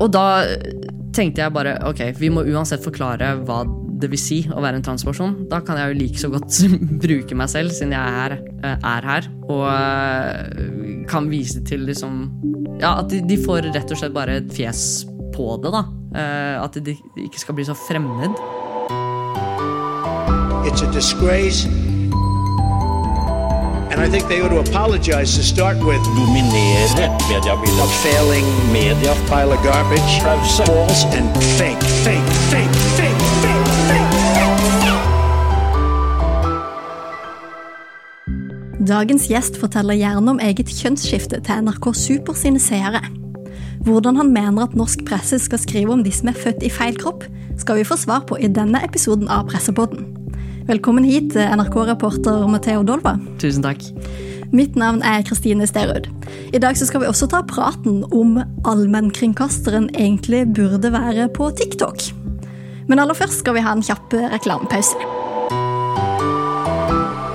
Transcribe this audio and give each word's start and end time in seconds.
og 0.00 0.10
da 0.14 0.26
tenkte 1.14 1.44
jeg 1.44 1.54
bare 1.54 1.76
ok, 1.86 2.06
vi 2.18 2.30
må 2.32 2.44
uansett 2.50 2.82
forklare 2.84 3.34
hva 3.46 3.62
det 4.02 4.10
vil 4.12 4.20
si 4.20 4.38
å 4.50 4.62
være 4.62 4.80
en 4.80 4.84
transperson. 4.84 5.36
Da 5.50 5.60
kan 5.64 5.78
jeg 5.78 5.92
jo 5.92 5.98
like 6.00 6.20
så 6.20 6.30
godt 6.32 6.58
bruke 7.04 7.38
meg 7.38 7.50
selv, 7.52 7.74
siden 7.74 7.94
jeg 7.94 8.24
er, 8.24 8.36
er 8.74 9.08
her. 9.10 9.28
Og 9.46 9.64
eh, 9.70 11.04
kan 11.10 11.30
vise 11.32 11.62
til 11.68 11.86
liksom 11.88 12.26
Ja, 12.80 12.98
at 12.98 13.08
de, 13.12 13.22
de, 13.22 13.38
får 13.38 13.70
rett 13.70 13.92
og 13.94 14.00
slett 14.00 14.16
bare 14.16 14.40
et 14.40 14.50
fjes 14.54 15.04
på 15.34 15.54
det, 15.62 15.70
da. 15.74 15.84
Eh, 16.14 16.56
at 16.64 16.78
de 16.84 16.96
ikke 17.26 17.42
skal 17.42 17.58
bli 17.58 17.68
så 17.68 17.78
fremmed. 17.86 18.34
It's 20.64 20.82
a 20.82 20.90
disgrace. 20.92 21.68
And 23.94 24.02
I 24.02 24.08
think 24.10 24.26
they 24.26 24.42
ought 24.42 24.48
to 24.48 24.58
apologize 24.58 25.36
to 25.36 25.42
start 25.42 25.76
with. 25.76 26.02
Dominere 26.18 26.86
mediebildet. 27.30 27.78
A 27.78 27.86
failing 28.02 28.46
media. 28.72 29.14
Pile 29.28 29.52
of 29.52 29.62
garbage. 29.62 30.18
Pause. 30.20 30.64
False 30.66 31.04
and 31.18 31.36
fake, 31.58 31.82
fake, 32.02 32.30
fake, 32.50 32.74
fake, 32.98 33.22
fake, 33.42 33.66
fake. 33.88 34.14
Dagens 38.86 39.28
gjest 39.28 39.60
forteller 39.60 39.94
gjerne 39.94 40.30
om 40.30 40.42
eget 40.42 40.68
kjønnsskifte 40.74 41.38
til 41.46 41.62
NRK 41.62 41.94
Super 41.94 42.34
sine 42.34 42.58
seere. 42.58 43.00
Hvordan 43.86 44.16
han 44.16 44.34
mener 44.34 44.66
at 44.66 44.74
norsk 44.74 45.06
presse 45.06 45.38
skal 45.38 45.62
skrive 45.62 45.92
om 45.92 46.02
de 46.04 46.10
som 46.12 46.28
er 46.34 46.42
født 46.42 46.66
i 46.66 46.70
feil 46.70 46.98
kropp, 46.98 47.24
skal 47.58 47.78
vi 47.78 47.86
få 47.86 47.96
svar 47.96 48.26
på 48.26 48.42
i 48.42 48.50
denne 48.50 48.82
episoden 48.82 49.30
av 49.30 49.46
Pressepodden. 49.54 50.23
Velkommen 50.64 51.04
hit, 51.04 51.34
NRK-reporter 51.36 52.46
Matheo 52.48 52.80
Dolva. 52.88 53.18
Tusen 53.36 53.60
takk. 53.66 53.82
Mitt 54.48 54.78
navn 54.80 55.02
er 55.04 55.20
Kristine 55.28 55.66
Sterud. 55.68 56.06
I 56.56 56.60
dag 56.62 56.78
skal 56.80 57.02
vi 57.02 57.10
også 57.10 57.28
ta 57.28 57.42
praten 57.44 57.98
om 58.16 58.38
allmennkringkasteren 58.64 59.90
egentlig 59.92 60.46
burde 60.56 60.88
være 60.94 61.28
på 61.36 61.50
TikTok. 61.60 62.06
Men 62.88 63.04
aller 63.04 63.18
først 63.18 63.42
skal 63.44 63.58
vi 63.58 63.66
ha 63.66 63.76
en 63.76 63.84
kjapp 63.84 64.16
reklamepause. 64.32 64.96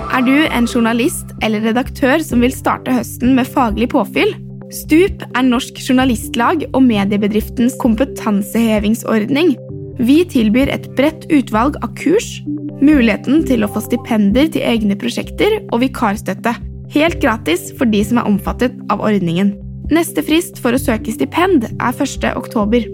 Er 0.10 0.26
du 0.26 0.34
en 0.50 0.66
journalist 0.66 1.38
eller 1.46 1.70
redaktør 1.70 2.26
som 2.26 2.42
vil 2.42 2.58
starte 2.58 2.98
høsten 2.98 3.38
med 3.38 3.46
faglig 3.46 3.92
påfyll? 3.94 4.34
Stup 4.74 5.22
er 5.30 5.46
Norsk 5.46 5.78
Journalistlag 5.86 6.66
og 6.74 6.82
mediebedriftens 6.82 7.78
kompetansehevingsordning. 7.78 9.54
Vi 10.00 10.22
tilbyr 10.32 10.72
et 10.72 10.88
bredt 10.96 11.28
utvalg 11.34 11.76
av 11.84 11.92
kurs 12.00 12.40
Muligheten 12.80 13.42
til 13.44 13.66
å 13.66 13.68
få 13.68 13.82
stipender 13.84 14.48
til 14.54 14.64
egne 14.64 14.96
prosjekter 15.00 15.58
og 15.68 15.82
vikarstøtte. 15.84 16.54
Helt 16.94 17.18
gratis 17.20 17.74
for 17.76 17.92
de 17.92 18.00
som 18.08 18.22
er 18.22 18.30
omfattet 18.30 18.78
av 18.94 19.04
ordningen. 19.04 19.52
Neste 19.92 20.24
frist 20.24 20.62
for 20.64 20.72
å 20.72 20.80
søke 20.80 21.12
stipend 21.12 21.68
er 21.68 21.92
1. 21.92 22.30
oktober. 22.40 22.88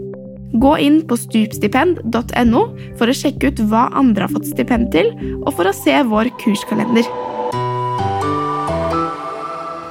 Gå 0.58 0.73
inn 0.81 1.02
på 1.06 1.20
stupstipend.no 1.20 2.64
for 2.98 3.11
å 3.11 3.17
sjekke 3.22 3.52
ut 3.52 3.61
hva 3.70 3.86
andre 3.94 4.26
har 4.26 4.33
fått 4.33 4.50
stipend 4.50 4.89
til, 4.95 5.11
og 5.44 5.53
for 5.53 5.70
å 5.70 5.76
se 5.76 6.02
vår 6.09 6.33
kurskalender. 6.42 7.06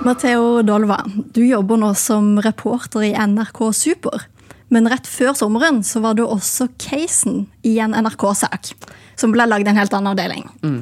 Matheo 0.05 0.65
Dolva, 0.67 0.99
du 1.33 1.45
jobber 1.47 1.79
nå 1.81 1.95
som 1.97 2.35
reporter 2.45 3.07
i 3.07 3.15
NRK 3.15 3.69
Super. 3.73 4.27
Men 4.73 4.89
rett 4.89 5.07
før 5.09 5.35
sommeren 5.37 5.83
så 5.87 6.01
var 6.05 6.17
det 6.19 6.25
også 6.25 6.71
casen 6.81 7.45
i 7.67 7.77
en 7.83 7.95
NRK-sak 7.97 8.73
som 9.21 9.35
ble 9.35 9.47
lagd 9.47 9.69
en 9.69 9.79
helt 9.79 9.95
annen 9.95 10.13
avdeling. 10.15 10.47
Mm. 10.65 10.81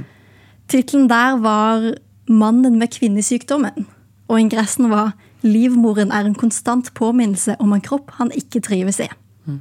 Tittelen 0.70 1.08
der 1.10 1.36
var 1.42 1.94
'Mannen 2.28 2.78
med 2.78 2.92
kvinnesykdommen', 2.94 3.86
og 4.28 4.40
ingressen 4.40 4.90
var 4.90 5.12
'Livmoren 5.42 6.12
er 6.12 6.24
en 6.24 6.38
konstant 6.38 6.94
påminnelse 6.94 7.56
om 7.58 7.72
en 7.72 7.80
kropp 7.80 8.10
han 8.18 8.30
ikke 8.30 8.62
trives 8.62 9.00
i'. 9.00 9.10
Mm. 9.46 9.60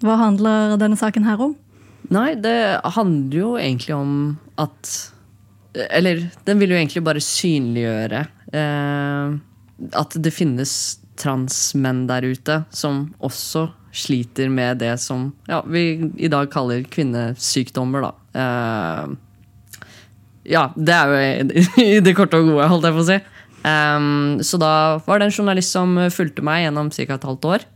Hva 0.00 0.16
handler 0.16 0.76
denne 0.78 0.96
saken 0.96 1.24
her 1.24 1.40
om? 1.40 1.54
Nei, 2.10 2.34
det 2.34 2.80
handler 2.84 3.38
jo 3.38 3.56
egentlig 3.56 3.94
om 3.94 4.38
at 4.58 5.12
Eller 5.90 6.30
den 6.44 6.58
vil 6.58 6.70
jo 6.70 6.76
egentlig 6.76 7.04
bare 7.04 7.20
synliggjøre 7.20 8.26
eh, 8.52 9.38
at 9.96 10.16
det 10.20 10.32
finnes 10.32 10.98
transmenn 11.22 12.04
der 12.10 12.26
ute 12.26 12.62
som 12.74 13.06
også 13.22 13.68
sliter 13.92 14.48
med 14.52 14.80
det 14.80 14.94
som 15.00 15.30
ja, 15.48 15.60
vi 15.68 16.10
i 16.16 16.30
dag 16.32 16.48
kaller 16.52 16.84
kvinnesykdommer, 16.88 18.08
da. 18.08 18.12
Uh, 18.32 19.12
ja, 20.48 20.70
det 20.74 20.96
er 20.96 21.12
jo 21.12 21.62
i 21.84 22.00
det 22.02 22.16
korte 22.18 22.40
og 22.40 22.50
gode, 22.50 22.70
holdt 22.72 22.88
jeg 22.88 22.96
på 22.96 23.04
å 23.04 23.10
si. 23.10 23.20
Um, 23.62 24.40
så 24.42 24.58
da 24.58 24.72
var 25.06 25.20
det 25.20 25.28
en 25.28 25.36
journalist 25.36 25.74
som 25.74 25.94
fulgte 26.10 26.42
meg 26.42 26.64
gjennom 26.64 26.90
ca. 26.90 27.14
et 27.14 27.28
halvt 27.28 27.48
år. 27.52 27.66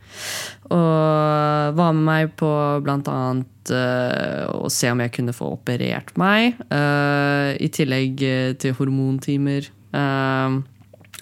Og 0.73 1.77
var 1.79 1.93
med 1.95 2.07
meg 2.09 2.33
på 2.41 2.51
bl.a. 2.83 3.21
Uh, 3.67 4.43
å 4.63 4.71
se 4.71 4.91
om 4.91 5.03
jeg 5.03 5.15
kunne 5.15 5.35
få 5.37 5.53
operert 5.57 6.15
meg. 6.19 6.59
Uh, 6.71 7.55
I 7.61 7.71
tillegg 7.75 8.25
til 8.63 8.77
hormontimer. 8.79 9.69
Uh, 9.95 10.63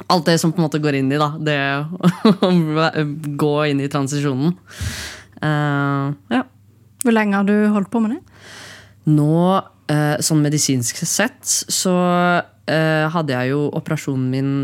alt 0.06 0.27
det 0.27 0.38
som 0.43 0.53
på 0.53 0.60
en 0.60 0.66
måte 0.66 0.81
går 0.82 0.99
inn 0.99 1.12
i 1.15 1.21
da, 1.21 1.31
det 1.38 1.59
å 2.43 2.50
gå 3.44 3.55
inn 3.71 3.82
i 3.84 3.91
transisjonen. 3.91 4.56
Uh, 5.38 6.15
ja. 6.32 6.43
Hvor 7.05 7.15
lenge 7.15 7.38
har 7.38 7.47
du 7.49 7.55
holdt 7.72 7.93
på 7.93 8.03
med 8.03 8.16
det? 8.16 8.41
Nå, 9.15 9.37
uh, 9.60 10.16
sånn 10.25 10.43
medisinsk 10.44 11.03
sett, 11.06 11.43
så 11.44 11.94
uh, 11.94 13.05
hadde 13.15 13.37
jeg 13.37 13.53
jo 13.53 13.69
operasjonen 13.77 14.31
min 14.32 14.56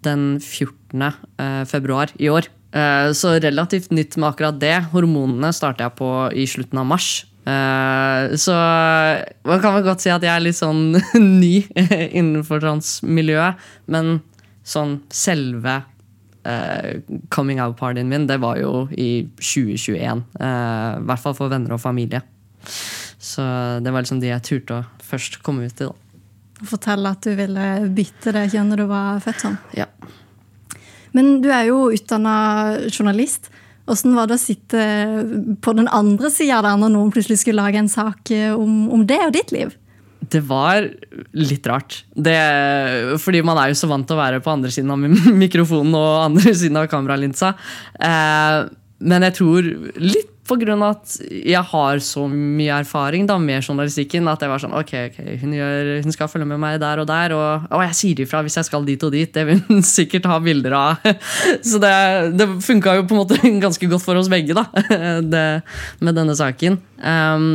den 0.00 0.38
14. 0.40 1.10
februar 1.68 2.08
i 2.16 2.30
år. 2.32 2.46
så 3.12 3.34
relativt 3.36 3.90
nytt 3.92 4.14
med 4.16 4.30
akkurat 4.30 4.56
det. 4.56 4.86
Hormonene 4.94 5.50
starter 5.52 5.84
jeg 5.84 5.92
på 5.98 6.08
i 6.32 6.46
slutten 6.48 6.80
av 6.80 6.86
mars. 6.88 7.26
så 7.44 8.54
man 9.44 9.60
kan 9.60 9.76
vel 9.76 9.84
godt 9.84 10.00
si 10.00 10.08
at 10.08 10.24
jeg 10.24 10.32
er 10.32 10.40
litt 10.40 10.56
sånn 10.56 10.96
ny 11.42 11.66
innenfor 12.22 12.64
transmiljøet. 12.64 13.60
Men 13.92 14.22
sånn 14.70 15.00
selve 15.12 15.80
uh, 16.46 17.00
coming 17.34 17.60
out-partyen 17.62 18.10
min, 18.10 18.26
det 18.30 18.40
var 18.42 18.60
jo 18.60 18.86
i 18.92 19.26
2021. 19.40 20.24
Uh, 20.38 20.46
eh, 20.46 20.92
I 21.00 21.08
hvert 21.08 21.24
fall 21.24 21.36
for 21.38 21.52
venner 21.52 21.76
og 21.76 21.82
familie. 21.82 22.22
Så 23.20 23.44
det 23.84 23.92
var 23.92 24.04
liksom 24.04 24.20
de 24.22 24.30
jeg 24.30 24.46
turte 24.46 24.80
å 24.80 24.86
først 25.04 25.40
komme 25.44 25.66
ut 25.66 25.76
til. 25.76 25.90
da. 25.90 26.66
Fortelle 26.70 27.12
at 27.14 27.24
du 27.24 27.32
ville 27.36 27.68
bytte 27.96 28.34
det 28.36 28.50
kjønnet 28.52 28.80
du 28.80 28.86
var 28.88 29.20
født 29.24 29.46
som? 29.46 29.56
Ja. 29.76 29.88
Men 31.16 31.40
du 31.42 31.48
er 31.52 31.66
jo 31.70 31.88
utdanna 31.90 32.34
journalist. 32.90 33.50
Åssen 33.90 34.14
var 34.14 34.28
det 34.30 34.36
å 34.36 34.42
sitte 34.42 34.82
på 35.64 35.72
den 35.74 35.88
andre 35.90 36.30
sida 36.30 36.76
når 36.78 36.92
noen 36.94 37.10
plutselig 37.10 37.40
skulle 37.40 37.64
lage 37.64 37.80
en 37.80 37.90
sak 37.90 38.30
om, 38.54 38.84
om 38.92 39.06
det 39.08 39.18
og 39.24 39.32
ditt 39.34 39.50
liv? 39.56 39.72
Det 40.30 40.42
var 40.46 40.86
litt 41.36 41.66
rart. 41.66 42.02
Det, 42.14 42.36
fordi 43.22 43.42
man 43.46 43.58
er 43.58 43.72
jo 43.72 43.78
så 43.80 43.90
vant 43.90 44.06
til 44.06 44.18
å 44.18 44.22
være 44.22 44.42
på 44.44 44.52
andre 44.52 44.72
siden 44.74 44.92
av 44.94 45.00
mikrofonen 45.44 45.96
og 45.98 46.10
andre 46.26 46.54
siden 46.54 46.78
av 46.80 46.90
kameralinsa. 46.92 47.54
Eh, 47.98 48.58
men 49.00 49.26
jeg 49.26 49.38
tror 49.40 49.72
litt 50.00 50.36
på 50.50 50.56
grunn 50.58 50.82
av 50.82 50.96
at 50.96 51.12
jeg 51.30 51.62
har 51.70 52.00
så 52.02 52.24
mye 52.30 52.80
erfaring 52.82 53.26
da, 53.28 53.36
med 53.38 53.62
journalistikken 53.62 54.26
at 54.30 54.42
jeg 54.42 54.50
var 54.50 54.62
sånn 54.62 54.74
Ok, 54.74 54.92
okay 55.10 55.36
hun, 55.38 55.52
gjør, 55.54 55.90
hun, 56.02 56.14
skal 56.14 56.30
følge 56.32 56.48
med 56.50 56.58
meg 56.62 56.80
der 56.82 57.02
og 57.02 57.06
der, 57.06 57.34
og, 57.36 57.68
og 57.70 57.84
jeg 57.86 57.98
sier 58.00 58.22
ifra 58.24 58.42
hvis 58.46 58.58
jeg 58.58 58.66
skal 58.66 58.86
dit 58.88 59.04
og 59.06 59.14
dit. 59.14 59.30
Det 59.30 59.46
vil 59.46 59.62
hun 59.68 59.84
sikkert 59.96 60.26
ha 60.30 60.40
bilder 60.42 60.76
av. 60.76 61.10
Så 61.70 61.80
det, 61.82 61.92
det 62.38 62.48
funka 62.66 62.98
jo 62.98 63.06
på 63.06 63.16
en 63.16 63.22
måte 63.22 63.54
ganske 63.62 63.90
godt 63.92 64.06
for 64.06 64.18
oss 64.20 64.30
begge 64.32 64.56
da, 64.58 64.66
det, 65.22 65.46
med 66.02 66.18
denne 66.18 66.34
saken. 66.38 66.80
Um, 66.98 67.52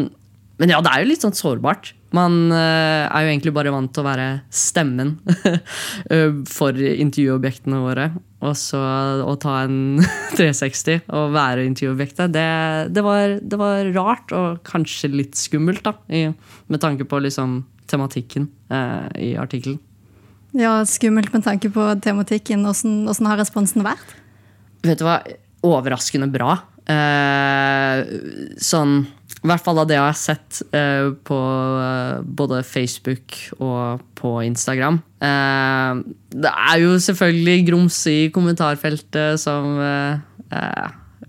men 0.61 0.71
ja, 0.71 0.79
det 0.83 0.91
er 0.91 1.03
jo 1.03 1.11
litt 1.11 1.25
sånn 1.25 1.35
sårbart. 1.35 1.91
Man 2.15 2.35
uh, 2.53 3.05
er 3.09 3.25
jo 3.25 3.31
egentlig 3.31 3.53
bare 3.55 3.73
vant 3.73 3.91
til 3.93 4.03
å 4.03 4.07
være 4.07 4.27
stemmen 4.53 5.15
eh, 6.13 6.31
for 6.47 6.77
intervjuobjektene 6.77 7.81
våre. 7.83 8.09
Og 8.45 8.53
så 8.59 8.79
å 9.25 9.33
ta 9.41 9.57
en 9.65 10.03
360 10.37 11.09
og 11.09 11.33
være 11.35 11.65
intervjuobjektet, 11.67 12.33
det, 12.35 12.49
det, 12.95 13.03
var, 13.05 13.37
det, 13.41 13.59
var, 13.59 13.89
rart 13.95 14.35
og 14.37 14.61
kanskje 14.67 15.11
litt 15.13 15.39
skummelt, 15.39 15.83
da. 15.87 15.95
I, 16.07 16.27
med 16.71 16.83
tanke 16.83 17.07
på 17.09 17.19
liksom 17.25 17.63
tematikken 17.89 18.47
eh, 18.73 19.09
i 19.31 19.33
artikkelen. 19.39 19.81
Ja, 20.55 20.77
skummelt 20.87 21.33
med 21.33 21.43
tanke 21.43 21.69
på 21.73 21.89
tematikken. 22.03 22.63
Hvordan 22.63 23.27
har 23.27 23.41
responsen 23.41 23.83
vært? 23.85 24.15
Vet 24.85 25.01
du 25.01 25.07
hva? 25.07 25.19
Overraskende 25.65 26.29
bra. 26.31 26.55
Eh, 26.85 28.05
sånn 28.61 28.99
i 29.45 29.49
hvert 29.51 29.63
fall 29.65 29.79
av 29.81 29.87
det 29.89 29.97
jeg 29.97 30.03
har 30.03 30.17
sett 30.17 30.61
eh, 30.73 31.11
på 31.27 31.37
uh, 31.37 32.21
både 32.25 32.63
Facebook 32.65 33.37
og 33.59 34.03
på 34.17 34.35
Instagram. 34.47 34.99
Eh, 35.21 36.03
det 36.33 36.51
er 36.51 36.81
jo 36.81 36.95
selvfølgelig 37.01 37.65
grums 37.69 37.99
i 38.09 38.19
kommentarfeltet 38.33 39.39
som 39.41 39.77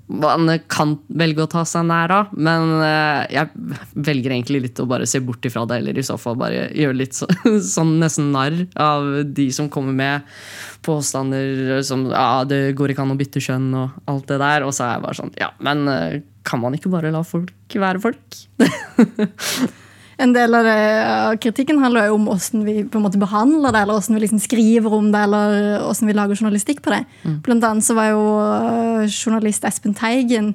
man 0.07 0.51
kan 0.71 0.95
velge 1.19 1.43
å 1.43 1.51
ta 1.51 1.65
seg 1.67 1.87
nær 1.89 2.13
av. 2.15 2.35
Men 2.39 2.77
eh, 2.85 3.23
jeg 3.35 3.75
velger 4.07 4.35
egentlig 4.35 4.63
litt 4.69 4.83
å 4.83 4.89
bare 4.89 5.09
se 5.09 5.21
bort 5.25 5.45
ifra 5.47 5.65
det, 5.69 5.81
eller 5.81 5.99
i 5.99 6.07
så 6.07 6.19
fall 6.21 6.39
bare 6.39 6.69
gjøre 6.77 6.99
litt 7.01 7.19
så, 7.19 7.29
sånn 7.77 7.97
nesten 8.03 8.31
narr 8.35 8.63
av 8.81 9.09
de 9.27 9.49
som 9.55 9.71
kommer 9.73 9.97
med 9.97 10.39
påstander 10.87 11.81
som 11.87 12.07
ja, 12.13 12.45
det 12.47 12.77
går 12.79 12.95
ikke 12.95 13.07
an 13.07 13.17
å 13.17 13.19
bytte 13.19 13.43
kjønn 13.43 13.73
og 13.75 13.99
alt 14.13 14.31
det 14.31 14.41
der. 14.43 14.67
Og 14.67 14.75
så 14.77 14.87
er 14.87 14.97
jeg 14.97 15.07
bare 15.09 15.21
sånn 15.23 15.35
Ja, 15.41 15.53
men 15.67 15.87
eh, 15.91 16.21
kan 16.47 16.63
man 16.63 16.77
ikke 16.77 16.93
bare 16.93 17.11
la 17.15 17.25
folk 17.27 17.77
være 17.77 18.03
folk? 18.03 18.39
En 20.17 20.33
del 20.33 20.55
av, 20.57 20.65
det, 20.65 20.77
av 21.05 21.35
kritikken 21.45 21.81
handler 21.83 22.07
jo 22.09 22.15
om 22.17 22.29
hvordan 22.31 22.63
vi 22.65 22.77
på 22.89 22.97
en 22.97 23.05
måte 23.05 23.21
behandler 23.21 23.75
det, 23.75 23.83
eller 23.83 23.99
hvordan 23.99 24.17
vi 24.17 24.23
liksom 24.23 24.41
skriver 24.41 24.95
om 24.97 25.11
det, 25.13 25.25
eller 25.27 25.57
hvordan 25.83 26.09
vi 26.09 26.15
lager 26.17 26.41
journalistikk 26.41 26.81
på 26.85 26.95
det. 26.95 27.03
Blant 27.45 27.67
annet 27.69 27.85
så 27.85 27.97
var 27.99 28.15
jo 28.15 28.23
øh, 28.41 29.03
journalist 29.11 29.67
Espen 29.69 29.97
Teigen 29.97 30.55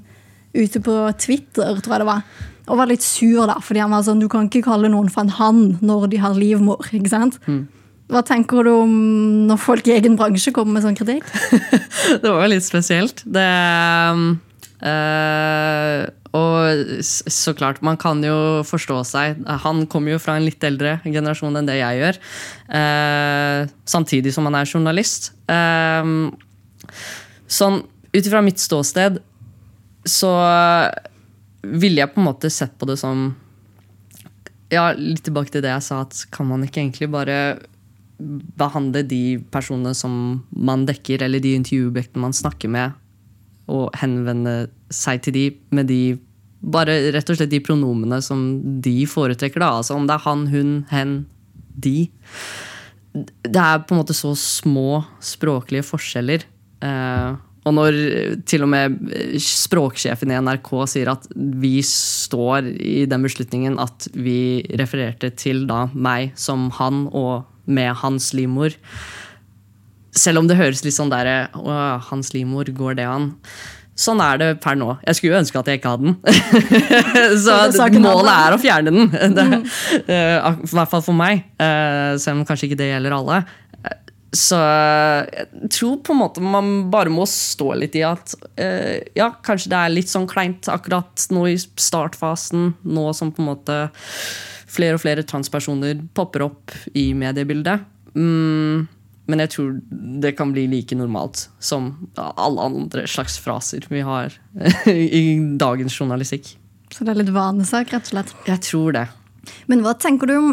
ute 0.58 0.82
på 0.82 0.96
Twitter, 1.22 1.78
tror 1.78 1.94
jeg 1.94 2.02
det 2.02 2.10
var, 2.10 2.26
og 2.72 2.82
var 2.82 2.90
litt 2.90 3.06
sur, 3.06 3.46
da, 3.52 3.60
fordi 3.62 3.84
han 3.84 3.94
var 3.94 4.04
sånn 4.06 4.22
Du 4.22 4.28
kan 4.32 4.50
ikke 4.50 4.66
kalle 4.66 4.90
noen 4.90 5.10
for 5.14 5.26
en 5.26 5.36
han 5.38 5.62
når 5.84 6.10
de 6.10 6.24
har 6.26 6.38
livmor, 6.38 6.82
ikke 6.90 7.14
sant? 7.14 7.38
Hva 8.12 8.26
tenker 8.28 8.66
du 8.66 8.74
om 8.74 8.94
når 9.48 9.62
folk 9.62 9.86
i 9.88 9.94
egen 9.96 10.18
bransje 10.20 10.52
kommer 10.56 10.76
med 10.76 10.88
sånn 10.88 10.98
kritikk? 10.98 11.28
det 12.24 12.26
var 12.26 12.42
jo 12.44 12.50
litt 12.52 12.66
spesielt. 12.66 13.22
Det 13.24 13.46
eh, 14.82 16.08
Og 16.38 17.04
så 17.06 17.54
klart, 17.58 17.82
man 17.86 18.00
kan 18.02 18.24
jo 18.24 18.62
forstå 18.68 18.98
seg. 19.08 19.42
Han 19.66 19.86
kommer 19.92 20.16
jo 20.16 20.22
fra 20.24 20.38
en 20.38 20.48
litt 20.48 20.64
eldre 20.64 21.00
generasjon 21.04 21.60
enn 21.60 21.68
det 21.68 21.80
jeg 21.82 22.00
gjør. 22.00 22.20
Uh, 22.72 23.68
samtidig 23.84 24.32
som 24.32 24.48
han 24.48 24.56
er 24.62 24.70
journalist. 24.70 25.34
Uh, 25.52 26.32
sånn 27.52 27.82
ut 28.12 28.26
ifra 28.26 28.42
mitt 28.44 28.60
ståsted 28.60 29.20
så 30.08 30.32
ville 31.62 32.02
jeg 32.02 32.12
på 32.14 32.22
en 32.22 32.28
måte 32.28 32.50
sett 32.52 32.74
på 32.80 32.88
det 32.90 32.98
som 33.00 33.30
ja, 34.72 34.92
litt 34.96 35.24
tilbake 35.28 35.52
til 35.54 35.64
det 35.64 35.74
jeg 35.74 35.86
sa, 35.86 36.02
at 36.06 36.24
kan 36.34 36.48
man 36.48 36.64
ikke 36.66 36.82
egentlig 36.82 37.12
bare 37.12 37.38
behandle 38.58 39.04
de 39.08 39.40
personene 39.52 39.94
som 39.98 40.14
man 40.52 40.86
dekker, 40.88 41.26
eller 41.26 41.44
de 41.44 41.56
intervjuobjektene 41.58 42.24
man 42.24 42.36
snakker 42.36 42.72
med, 42.72 42.96
og 43.70 43.92
henvende 44.02 44.72
seg 44.94 45.22
til 45.26 45.36
de 45.38 45.46
med 45.76 45.90
de 45.92 46.02
bare 46.62 46.98
rett 47.16 47.30
og 47.32 47.38
slett 47.40 47.52
de 47.52 47.62
pronomene 47.64 48.20
som 48.22 48.62
de 48.84 49.02
foretrekker. 49.10 49.62
da, 49.62 49.74
altså 49.82 49.96
Om 49.98 50.08
det 50.08 50.18
er 50.18 50.26
han, 50.28 50.48
hun, 50.48 50.74
hen, 50.92 51.14
de. 51.74 52.10
Det 53.14 53.62
er 53.62 53.82
på 53.82 53.96
en 53.96 54.02
måte 54.04 54.14
så 54.18 54.36
små 54.38 55.02
språklige 55.26 55.86
forskjeller. 55.88 56.46
Eh, 56.86 57.32
og 57.62 57.76
når 57.78 57.98
til 58.50 58.66
og 58.66 58.72
med 58.74 58.98
språksjefen 59.42 60.34
i 60.34 60.38
NRK 60.42 60.70
sier 60.90 61.12
at 61.14 61.28
vi 61.62 61.76
står 61.86 62.72
i 62.74 63.06
den 63.10 63.26
beslutningen 63.26 63.78
at 63.82 64.08
vi 64.18 64.64
refererte 64.82 65.30
til 65.38 65.68
da 65.70 65.84
meg 65.94 66.34
som 66.40 66.72
han 66.80 67.06
og 67.14 67.46
med 67.70 67.94
hans 68.02 68.32
livmor 68.34 68.74
Selv 70.18 70.42
om 70.42 70.50
det 70.50 70.60
høres 70.60 70.84
litt 70.84 70.96
sånn 70.96 71.12
der 71.12 71.52
Å, 71.56 71.78
hans 72.10 72.34
livmor, 72.36 72.68
går 72.76 72.98
det 73.00 73.08
an? 73.08 73.32
Sånn 74.02 74.22
er 74.24 74.40
det 74.40 74.50
per 74.64 74.78
nå. 74.80 74.96
Jeg 75.06 75.18
skulle 75.18 75.36
jo 75.36 75.42
ønske 75.42 75.60
at 75.60 75.70
jeg 75.70 75.80
ikke 75.80 75.92
hadde 75.94 76.10
den. 76.10 76.16
Så 77.44 77.88
målet 78.00 78.32
er 78.34 78.56
å 78.56 78.62
fjerne 78.62 78.94
den. 78.94 79.12
Det, 79.38 79.46
uh, 80.08 80.48
I 80.64 80.72
hvert 80.72 80.94
fall 80.94 81.04
for 81.06 81.18
meg. 81.18 81.44
uh, 81.62 82.18
Selv 82.22 82.40
om 82.40 82.48
kanskje 82.48 82.70
ikke 82.70 82.80
det 82.82 82.94
gjelder 82.94 83.18
alle. 83.20 83.42
Så 84.32 84.56
jeg 84.56 85.70
tror 85.76 85.98
på 86.08 86.14
en 86.14 86.22
måte 86.22 86.44
man 86.44 86.70
bare 86.92 87.12
må 87.12 87.26
stå 87.28 87.74
litt 87.76 87.98
i 88.00 88.04
at 88.08 88.32
eh, 88.56 89.04
ja, 89.18 89.28
kanskje 89.44 89.74
det 89.74 89.80
er 89.82 89.92
litt 89.92 90.08
sånn 90.08 90.28
kleint 90.30 90.70
akkurat 90.72 91.26
nå 91.36 91.44
i 91.52 91.58
startfasen, 91.60 92.70
nå 92.80 93.04
som 93.18 93.34
på 93.36 93.44
en 93.44 93.50
måte 93.50 93.76
flere 94.72 94.96
og 94.96 95.04
flere 95.04 95.28
transpersoner 95.28 96.00
popper 96.16 96.46
opp 96.48 96.72
i 96.96 97.10
mediebildet. 97.12 97.84
Mm, 98.16 98.88
men 99.32 99.42
jeg 99.46 99.54
tror 99.56 99.70
det 100.22 100.34
kan 100.38 100.52
bli 100.54 100.68
like 100.70 100.96
normalt 100.98 101.48
som 101.64 101.94
alle 102.20 102.68
andre 102.68 103.06
slags 103.10 103.38
fraser 103.42 103.88
vi 103.90 104.04
har 104.06 104.36
i 104.92 105.40
dagens 105.60 105.96
journalistikk. 105.98 106.58
Så 106.92 107.08
det 107.08 107.14
er 107.14 107.22
litt 107.24 107.34
vanesak, 107.34 107.94
rett 107.94 108.10
og 108.10 108.14
slett. 108.14 108.36
Jeg 108.48 108.64
tror 108.68 108.98
det. 108.98 109.08
Men 109.72 109.82
hva 109.86 109.96
tenker 109.98 110.30
du 110.30 110.36
om 110.38 110.52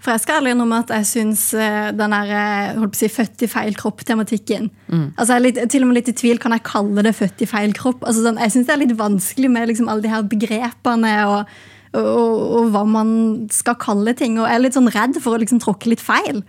For 0.00 0.14
jeg 0.14 0.22
skal 0.22 0.38
ærlig 0.38 0.54
innrømme 0.54 0.78
at 0.80 0.92
jeg 0.94 1.06
syns 1.10 1.40
eh, 1.52 1.90
den 1.92 2.14
der 2.14 2.30
eh, 2.32 2.84
si, 2.96 3.08
født 3.12 3.42
i 3.44 3.48
feil 3.50 3.74
kropp-tematikken 3.76 4.70
altså 5.18 5.34
Jeg 5.34 5.34
er 5.34 5.44
litt, 5.44 5.58
til 5.74 5.84
og 5.84 5.90
med 5.90 5.98
litt 5.98 6.08
i 6.08 6.14
tvil. 6.16 6.38
Kan 6.40 6.54
jeg 6.56 6.64
kalle 6.64 7.04
det 7.04 7.12
født 7.18 7.42
i 7.44 7.48
feil 7.50 7.74
kropp? 7.76 8.06
Altså, 8.06 8.22
sånn, 8.24 8.40
jeg 8.40 8.54
syns 8.54 8.70
det 8.70 8.76
er 8.76 8.82
litt 8.84 8.96
vanskelig 8.96 9.50
med 9.52 9.68
liksom, 9.68 9.90
alle 9.92 10.06
de 10.06 10.12
her 10.12 10.24
begrepene 10.30 11.12
og, 11.28 11.52
og, 11.92 12.06
og, 12.06 12.46
og 12.60 12.70
hva 12.72 12.86
man 12.88 13.10
skal 13.52 13.76
kalle 13.82 14.16
ting. 14.16 14.38
Og 14.38 14.48
jeg 14.48 14.60
er 14.60 14.64
litt 14.64 14.78
sånn 14.78 14.92
redd 14.94 15.20
for 15.20 15.36
å 15.36 15.42
liksom 15.42 15.60
tråkke 15.60 15.92
litt 15.92 16.04
feil. 16.04 16.40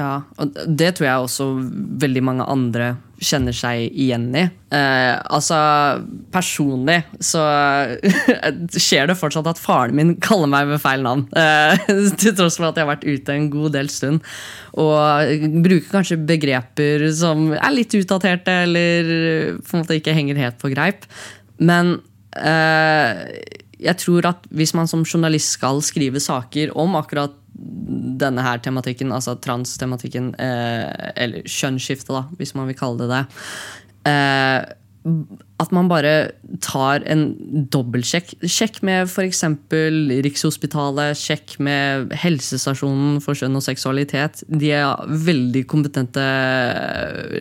Ja, 0.00 0.22
og 0.40 0.54
det 0.64 0.94
tror 0.96 1.06
jeg 1.06 1.24
også 1.26 1.46
veldig 2.00 2.22
mange 2.24 2.44
andre 2.48 2.94
kjenner 3.20 3.52
seg 3.52 3.90
igjen 3.90 4.30
i. 4.32 4.46
Eh, 4.72 5.16
altså, 5.28 5.58
personlig 6.32 7.02
så 7.20 7.42
skjer 8.86 9.10
det 9.10 9.18
fortsatt 9.20 9.50
at 9.50 9.60
faren 9.60 9.98
min 9.98 10.14
kaller 10.24 10.48
meg 10.48 10.70
med 10.70 10.80
feil 10.80 11.04
navn. 11.04 11.26
Eh, 11.36 11.84
til 12.20 12.32
tross 12.38 12.56
for 12.56 12.70
at 12.70 12.80
jeg 12.80 12.86
har 12.86 12.92
vært 12.94 13.04
ute 13.04 13.36
en 13.36 13.50
god 13.52 13.76
del 13.76 13.92
stund. 13.92 14.24
Og 14.80 15.34
bruker 15.66 15.90
kanskje 15.92 16.20
begreper 16.30 17.04
som 17.16 17.50
er 17.58 17.76
litt 17.76 17.96
utdaterte, 17.98 18.62
eller 18.64 19.12
på 19.60 19.76
en 19.76 19.84
måte 19.84 20.00
ikke 20.00 20.16
henger 20.16 20.40
helt 20.40 20.60
på 20.62 20.72
greip. 20.72 21.04
Men 21.60 21.98
eh, 22.40 23.26
jeg 23.80 24.00
tror 24.00 24.32
at 24.32 24.48
hvis 24.48 24.72
man 24.76 24.88
som 24.88 25.04
journalist 25.04 25.58
skal 25.58 25.84
skrive 25.84 26.24
saker 26.24 26.72
om 26.78 26.96
akkurat 26.96 27.36
denne 28.20 28.44
her 28.44 28.60
tematikken, 28.62 29.12
altså 29.12 29.36
trans-tematikken, 29.42 30.32
eh, 30.40 31.12
eller 31.20 31.46
kjønnsskifte, 31.48 32.14
da, 32.14 32.26
hvis 32.38 32.54
man 32.56 32.70
vil 32.70 32.78
kalle 32.78 33.02
det 33.02 33.10
det. 33.12 33.24
Eh, 34.10 34.76
at 35.60 35.72
man 35.72 35.88
bare 35.88 36.32
tar 36.64 37.04
en 37.08 37.22
dobbeltsjekk. 37.72 38.34
Sjekk 38.44 38.80
med 38.84 39.08
f.eks. 39.08 39.42
Rikshospitalet, 40.26 41.16
sjekk 41.16 41.56
med 41.64 42.12
helsestasjonen 42.20 43.20
for 43.24 43.36
kjønn 43.36 43.56
og 43.56 43.64
seksualitet. 43.64 44.42
De 44.48 44.72
er 44.76 45.08
veldig 45.08 45.64
kompetente, 45.68 46.24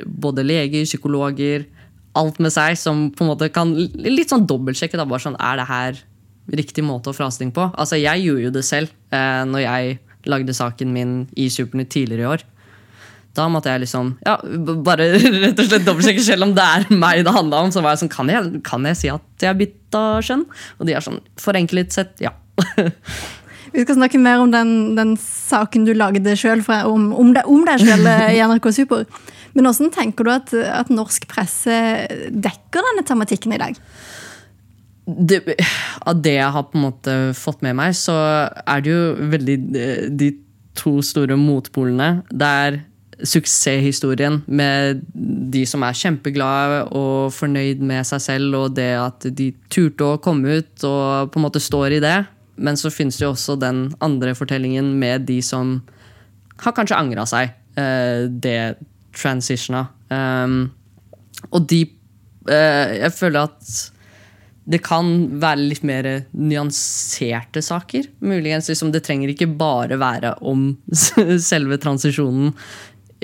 både 0.08 0.48
leger, 0.48 0.88
psykologer, 0.88 1.68
alt 2.20 2.40
med 2.44 2.56
seg, 2.56 2.80
som 2.80 3.08
på 3.12 3.26
en 3.26 3.32
måte 3.34 3.52
kan 3.56 3.76
litt 3.76 4.32
sånn 4.32 4.48
dobbeltsjekke. 4.50 5.00
Da, 5.00 5.08
bare 5.08 5.28
sånn, 5.28 5.40
er 5.40 5.60
det 5.60 5.70
her 5.70 6.04
riktig 6.60 6.84
måte 6.88 7.12
å 7.12 7.16
frase 7.16 7.44
ting 7.44 7.52
på? 7.56 7.68
Altså, 7.76 8.00
jeg 8.00 8.24
gjorde 8.24 8.48
jo 8.48 8.54
det 8.56 8.66
selv 8.68 8.94
eh, 9.16 9.44
når 9.48 9.66
jeg 9.68 10.00
lagde 10.28 10.56
saken 10.56 10.94
min 10.94 11.14
i 11.40 11.50
Supernytt 11.54 11.92
tidligere 11.94 12.26
i 12.26 12.32
år. 12.34 12.46
Da 13.38 13.46
måtte 13.52 13.72
jeg 13.72 13.84
liksom 13.84 14.16
ja, 14.26 14.36
bare 14.84 15.12
rett 15.46 15.60
og 15.62 15.68
slett 15.70 15.86
dobbeltsjekke 15.88 16.24
selv 16.26 16.48
om 16.48 16.56
det 16.58 16.66
er 16.66 16.88
meg 16.92 17.24
det 17.26 17.34
handla 17.36 17.64
om. 17.66 17.74
Så 17.74 17.84
var 17.86 17.96
jeg 17.96 18.04
sånn, 18.04 18.14
kan 18.14 18.32
jeg, 18.32 18.64
kan 18.68 18.88
jeg 18.90 19.00
si 19.00 19.12
at 19.14 19.46
jeg 19.46 19.52
har 19.52 19.60
bytta 19.60 20.06
kjønn? 20.26 20.48
Og 20.80 20.90
de 20.90 20.96
er 20.98 21.06
sånn, 21.06 21.22
forenklet 21.40 21.96
sett, 21.96 22.18
ja. 22.24 22.34
Vi 23.70 23.84
skal 23.84 24.00
snakke 24.00 24.18
mer 24.18 24.42
om 24.42 24.50
den, 24.50 24.96
den 24.98 25.14
saken 25.22 25.84
du 25.86 25.94
lagde 25.94 26.34
sjøl, 26.40 26.64
om, 26.90 27.12
om, 27.14 27.36
om 27.38 27.68
deg 27.68 27.84
sjøl 27.84 28.08
i 28.34 28.42
NRK 28.42 28.72
Super. 28.74 29.06
Men 29.54 29.66
hvordan 29.70 29.92
tenker 29.94 30.26
du 30.26 30.32
at, 30.34 30.54
at 30.54 30.90
norsk 30.94 31.26
presse 31.30 31.76
dekker 32.30 32.86
denne 32.90 33.06
tematikken 33.06 33.54
i 33.54 33.62
dag? 33.62 33.78
Det, 35.18 35.42
av 36.06 36.22
det 36.22 36.36
jeg 36.38 36.54
har 36.56 36.68
på 36.70 36.78
en 36.80 36.86
måte 36.90 37.16
fått 37.38 37.64
med 37.66 37.78
meg, 37.80 37.96
så 37.98 38.16
er 38.50 38.86
det 38.86 38.94
jo 38.94 39.02
veldig 39.34 39.58
eh, 39.80 40.06
de 40.22 40.32
to 40.80 41.00
store 41.06 41.38
motpolene. 41.40 42.22
Det 42.30 42.54
er 42.64 42.80
suksesshistorien 43.28 44.40
med 44.48 45.02
de 45.54 45.66
som 45.68 45.84
er 45.84 45.98
kjempeglade 45.98 46.86
og 46.96 47.34
fornøyd 47.36 47.82
med 47.84 48.08
seg 48.08 48.24
selv, 48.24 48.56
og 48.56 48.76
det 48.78 48.92
at 49.00 49.28
de 49.36 49.52
turte 49.72 50.06
å 50.06 50.20
komme 50.24 50.60
ut 50.62 50.86
og 50.88 51.32
på 51.34 51.40
en 51.40 51.48
måte 51.48 51.64
står 51.64 51.98
i 51.98 52.04
det. 52.04 52.18
Men 52.60 52.80
så 52.80 52.92
finnes 52.92 53.20
det 53.20 53.26
jo 53.26 53.34
også 53.34 53.56
den 53.60 53.88
andre 54.04 54.36
fortellingen 54.36 54.94
med 55.00 55.28
de 55.28 55.40
som 55.44 55.80
har 56.60 56.76
kanskje 56.76 57.00
angra 57.00 57.26
seg. 57.30 57.56
eh, 57.80 58.28
det 58.28 58.76
transitiona. 59.16 59.88
Um, 60.10 60.72
og 61.52 61.70
de 61.70 61.84
eh, 62.50 62.98
Jeg 63.00 63.14
føler 63.14 63.48
at 63.48 63.92
det 64.70 64.82
kan 64.86 65.08
være 65.42 65.66
litt 65.72 65.86
mer 65.88 66.08
nyanserte 66.38 67.62
saker. 67.66 68.06
Muligens 68.22 68.70
liksom, 68.70 68.92
Det 68.94 69.02
trenger 69.06 69.32
ikke 69.34 69.50
bare 69.58 69.98
være 69.98 70.36
om 70.46 70.72
selve 70.94 71.80
transisjonen 71.82 72.52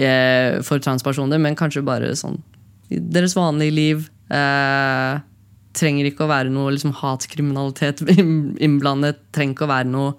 eh, 0.01 0.57
for 0.65 0.81
transpersoner, 0.81 1.41
men 1.41 1.57
kanskje 1.57 1.85
bare 1.85 2.15
sånn 2.17 2.41
deres 2.89 3.35
vanlige 3.37 3.75
liv. 3.75 4.03
Eh, 4.33 5.21
trenger 5.75 6.09
ikke 6.09 6.25
å 6.25 6.31
være 6.31 6.53
noe 6.53 6.73
liksom, 6.73 6.95
hatkriminalitet 7.01 8.01
innblandet. 8.65 9.21
Trenger 9.35 9.57
ikke 9.57 9.67
å 9.67 9.73
være 9.73 9.91
noe 9.91 10.15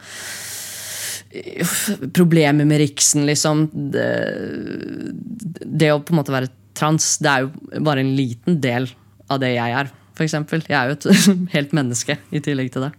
eh, 1.34 1.76
problemer 2.14 2.68
med 2.68 2.84
Riksen, 2.84 3.26
liksom. 3.26 3.66
Det, 3.94 4.08
det 5.66 5.90
å 5.90 6.02
på 6.02 6.14
en 6.14 6.22
måte 6.22 6.34
være 6.34 6.54
trans, 6.76 7.16
det 7.24 7.32
er 7.32 7.46
jo 7.46 7.84
bare 7.86 8.04
en 8.04 8.14
liten 8.18 8.60
del 8.62 8.90
av 9.32 9.40
det 9.42 9.56
jeg 9.56 9.80
er. 9.82 9.94
For 10.16 10.26
eksempel. 10.26 10.64
Jeg 10.68 10.76
er 10.78 10.92
jo 10.92 10.98
et 10.98 11.08
helt 11.56 11.74
menneske 11.76 12.18
i 12.32 12.42
tillegg 12.44 12.72
til 12.74 12.88
det. 12.88 12.92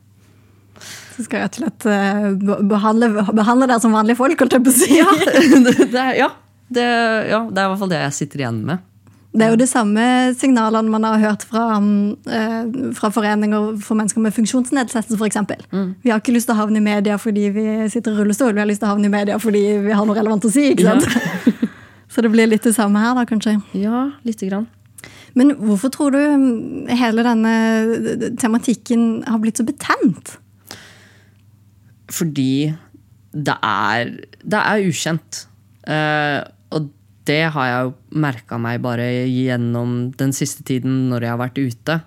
Så 1.18 1.26
skal 1.26 1.42
jeg 1.42 1.48
rett 1.48 1.56
og 1.58 1.64
slett 1.64 1.88
eh, 1.90 2.60
behandle, 2.70 3.10
behandle 3.34 3.70
dere 3.70 3.82
som 3.82 3.96
vanlige 3.98 4.20
folk, 4.20 4.38
holdt 4.44 4.60
jeg 4.60 4.66
på 4.68 4.74
å 4.74 4.78
si. 4.78 4.92
Ja, 5.00 5.08
det, 5.66 5.74
det, 5.94 6.04
ja, 6.20 6.30
det, 6.70 6.86
ja, 7.32 7.42
det 7.50 7.64
er 7.64 7.66
i 7.66 7.72
hvert 7.72 7.82
fall 7.82 7.96
det 7.96 8.04
jeg 8.04 8.18
sitter 8.20 8.46
igjen 8.46 8.62
med. 8.68 8.86
Det 9.38 9.46
er 9.46 9.52
jo 9.54 9.60
de 9.60 9.68
samme 9.70 10.04
signalene 10.40 10.90
man 10.90 11.04
har 11.06 11.20
hørt 11.22 11.44
fra, 11.46 11.66
mm, 11.82 12.30
eh, 12.38 12.70
fra 12.98 13.10
foreninger 13.14 13.76
for 13.84 14.00
mennesker 14.00 14.24
med 14.24 14.34
funksjonsnedsettelse, 14.34 15.18
f.eks. 15.18 15.68
Vi 16.06 16.14
har 16.14 16.22
ikke 16.22 16.34
lyst 16.34 16.50
til 16.50 16.56
å 16.56 16.62
havne 16.62 16.80
i 16.80 16.86
media 16.86 17.20
fordi 17.22 17.50
vi 17.54 17.66
sitter 17.94 18.16
i 18.16 18.22
rullestol, 18.22 18.56
vi 18.56 18.64
har 18.64 18.70
lyst 18.70 18.82
til 18.82 18.90
å 18.90 18.96
havne 18.96 19.10
i 19.10 19.14
media 19.14 19.38
fordi 19.42 19.64
vi 19.84 19.94
har 19.94 20.08
noe 20.08 20.18
relevant 20.18 20.48
å 20.48 20.54
si. 20.54 20.72
ikke 20.74 20.88
sant? 20.88 21.68
Så 22.14 22.24
det 22.24 22.32
blir 22.34 22.50
litt 22.50 22.66
det 22.66 22.74
samme 22.74 23.02
her, 23.04 23.14
da, 23.18 23.28
kanskje. 23.30 23.58
Ja, 23.78 24.08
lite 24.26 24.48
grann. 24.50 24.70
Men 25.38 25.54
hvorfor 25.62 25.94
tror 25.94 26.16
du 26.16 26.20
mm, 26.20 26.90
hele 26.98 27.26
denne 27.26 27.54
tematikken 28.42 29.24
har 29.28 29.42
blitt 29.44 29.62
så 29.62 29.68
betent? 29.68 30.38
Fordi 32.10 32.74
det 33.38 33.58
er, 33.62 34.14
det 34.42 34.60
er 34.60 34.90
ukjent. 34.90 35.44
Uh, 35.88 36.42
og 36.74 36.90
det 37.28 37.44
har 37.54 37.70
jeg 37.70 37.88
jo 37.88 38.20
merka 38.24 38.60
meg 38.60 38.82
bare 38.84 39.08
gjennom 39.28 40.14
den 40.18 40.32
siste 40.36 40.64
tiden 40.68 41.08
når 41.12 41.26
jeg 41.26 41.36
har 41.36 41.42
vært 41.44 41.60
ute. 41.60 41.98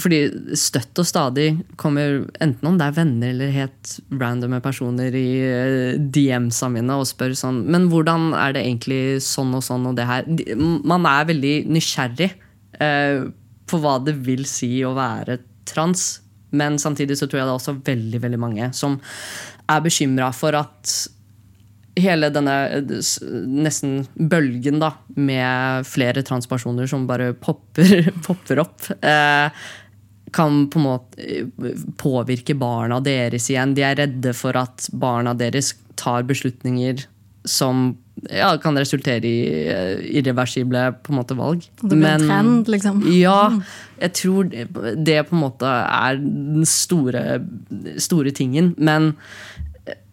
Fordi 0.00 0.20
støtt 0.56 0.96
og 1.02 1.04
stadig 1.04 1.50
kommer, 1.76 2.22
enten 2.40 2.68
om 2.70 2.78
det 2.80 2.86
er 2.86 2.94
venner 2.96 3.32
eller 3.34 3.50
helt 3.52 3.90
randome 4.16 4.62
personer 4.64 5.12
i 5.12 5.26
eh, 5.44 5.98
DM-sa 6.00 6.70
mine 6.72 6.96
og 6.96 7.04
spør 7.10 7.34
sånn 7.36 7.58
Men 7.68 7.90
hvordan 7.92 8.30
er 8.32 8.54
det 8.56 8.62
egentlig 8.64 9.02
sånn 9.26 9.52
og 9.58 9.60
sånn 9.66 9.90
og 9.90 9.98
det 9.98 10.08
her? 10.08 10.24
Man 10.56 11.04
er 11.10 11.28
veldig 11.28 11.52
nysgjerrig 11.76 12.30
eh, 12.82 13.22
på 13.70 13.80
hva 13.80 13.96
det 14.04 14.18
vil 14.26 14.44
si 14.48 14.74
å 14.84 14.92
være 14.98 15.38
trans. 15.68 16.20
Men 16.52 16.76
samtidig 16.82 17.16
så 17.18 17.28
tror 17.28 17.40
jeg 17.40 17.48
det 17.48 17.54
er 17.54 17.60
også 17.60 17.78
veldig 17.86 18.22
veldig 18.26 18.40
mange 18.40 18.70
som 18.76 18.98
er 19.70 19.84
bekymra 19.84 20.28
for 20.36 20.56
at 20.58 20.96
hele 22.00 22.30
denne 22.32 22.56
eh, 22.72 22.96
nesten 23.48 24.02
bølgen 24.14 24.80
da, 24.82 24.92
med 25.16 25.86
flere 25.88 26.24
transpersoner 26.26 26.88
som 26.90 27.06
bare 27.08 27.32
popper, 27.34 28.10
popper 28.26 28.62
opp, 28.64 28.88
eh, 29.00 29.64
kan 30.32 30.62
på 30.72 30.80
en 30.80 30.86
måte 30.86 31.24
eh, 31.24 31.80
påvirke 32.00 32.56
barna 32.58 33.00
deres 33.04 33.50
igjen. 33.52 33.74
De 33.76 33.84
er 33.86 33.98
redde 34.00 34.34
for 34.36 34.56
at 34.60 34.88
barna 34.92 35.36
deres 35.36 35.74
tar 36.00 36.24
beslutninger 36.28 37.04
som 37.48 37.96
ja, 38.28 38.52
kan 38.62 38.78
resultere 38.78 39.26
i 39.26 39.38
eh, 39.72 40.02
irreversible 40.18 40.84
på 41.02 41.12
en 41.12 41.18
måte, 41.18 41.36
valg. 41.38 41.64
Det 41.80 41.96
blir 41.96 42.12
en 42.12 42.26
trend, 42.26 42.70
liksom. 42.70 43.02
Ja, 43.16 43.50
jeg 43.98 44.14
tror 44.18 44.50
det, 44.52 44.68
det 45.02 45.18
på 45.28 45.36
en 45.36 45.42
måte 45.42 45.70
er 45.70 46.20
den 46.22 46.66
store, 46.68 47.40
store 47.98 48.34
tingen. 48.36 48.74
Men 48.78 49.14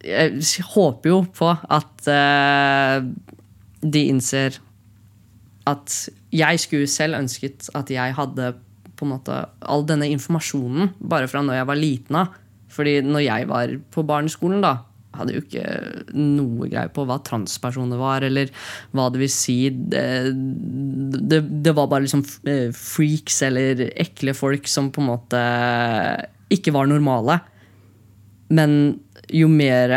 jeg 0.02 0.64
håper 0.72 1.12
jo 1.12 1.20
på 1.36 1.52
at 1.52 2.08
uh, 2.08 3.04
de 3.80 4.02
innser 4.10 4.58
at 5.68 5.96
jeg 6.34 6.62
skulle 6.62 6.90
selv 6.90 7.18
ønsket 7.20 7.68
at 7.78 7.90
jeg 7.92 8.16
hadde 8.16 8.54
på 8.98 9.06
en 9.06 9.12
måte 9.14 9.36
all 9.60 9.84
denne 9.88 10.08
informasjonen 10.10 10.94
bare 10.98 11.28
fra 11.30 11.42
når 11.44 11.60
jeg 11.60 11.68
var 11.70 11.78
liten 11.78 12.20
av. 12.22 12.38
Fordi 12.70 13.00
når 13.02 13.24
jeg 13.24 13.48
var 13.50 13.72
på 13.90 14.04
barneskolen, 14.06 14.62
da, 14.62 14.76
hadde 15.20 15.36
jo 15.36 15.44
ikke 15.44 15.64
noe 16.16 16.68
greie 16.70 16.90
på 16.92 17.04
hva 17.08 17.20
transpersoner 17.26 18.00
var, 18.00 18.26
eller 18.26 18.50
hva 18.96 19.08
det 19.12 19.22
vil 19.22 19.32
si. 19.32 19.58
Det, 19.70 20.04
det, 21.30 21.42
det 21.64 21.74
var 21.76 21.90
bare 21.92 22.06
liksom 22.06 22.24
eh, 22.50 22.68
freaks 22.76 23.42
eller 23.48 23.86
ekle 23.90 24.34
folk 24.36 24.68
som 24.70 24.90
på 24.92 25.04
en 25.04 25.10
måte 25.12 25.44
ikke 26.50 26.74
var 26.74 26.90
normale. 26.90 27.38
Men 28.50 28.72
jo 29.30 29.46
mer 29.52 29.94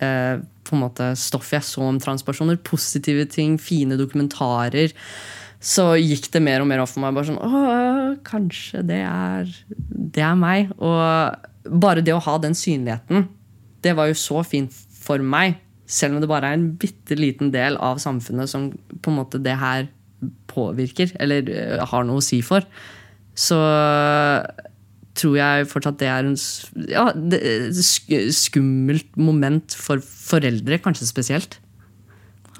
eh, 0.00 0.40
stoff 1.18 1.52
jeg 1.52 1.66
så 1.66 1.82
om 1.88 1.98
transpersoner, 2.00 2.60
positive 2.62 3.26
ting, 3.26 3.58
fine 3.58 3.98
dokumentarer, 3.98 4.94
så 5.60 5.92
gikk 5.98 6.30
det 6.32 6.40
mer 6.40 6.62
og 6.62 6.70
mer 6.70 6.80
opp 6.80 6.88
for 6.88 7.02
meg. 7.02 7.14
bare 7.14 7.28
sånn, 7.28 7.42
Åh, 7.42 8.16
Kanskje 8.24 8.82
det 8.86 9.02
er, 9.04 9.50
det 9.76 10.22
er 10.24 10.38
meg. 10.38 10.70
Og 10.78 11.76
bare 11.82 12.00
det 12.00 12.14
å 12.16 12.22
ha 12.24 12.38
den 12.40 12.56
synligheten, 12.56 13.28
det 13.84 13.96
var 13.96 14.10
jo 14.10 14.18
så 14.18 14.44
fint 14.46 14.74
for 15.00 15.22
meg. 15.22 15.58
Selv 15.90 16.16
om 16.16 16.22
det 16.22 16.30
bare 16.30 16.52
er 16.52 16.58
en 16.58 16.70
bitte 16.78 17.16
liten 17.18 17.50
del 17.54 17.78
av 17.82 17.98
samfunnet 18.02 18.50
som 18.50 18.70
på 18.72 19.10
en 19.10 19.18
måte 19.18 19.40
det 19.42 19.56
her 19.58 19.88
påvirker, 20.50 21.14
eller 21.22 21.48
eh, 21.50 21.78
har 21.90 22.04
noe 22.06 22.20
å 22.20 22.24
si 22.24 22.40
for. 22.44 22.66
Så 23.38 23.58
tror 25.20 25.36
jeg 25.38 25.68
fortsatt 25.70 25.98
det 26.00 26.08
er 26.10 26.28
en 26.28 26.36
ja, 26.90 27.08
det, 27.14 27.40
skummelt 28.36 29.18
moment 29.18 29.74
for 29.76 30.02
foreldre, 30.04 30.78
kanskje 30.82 31.08
spesielt. 31.08 31.58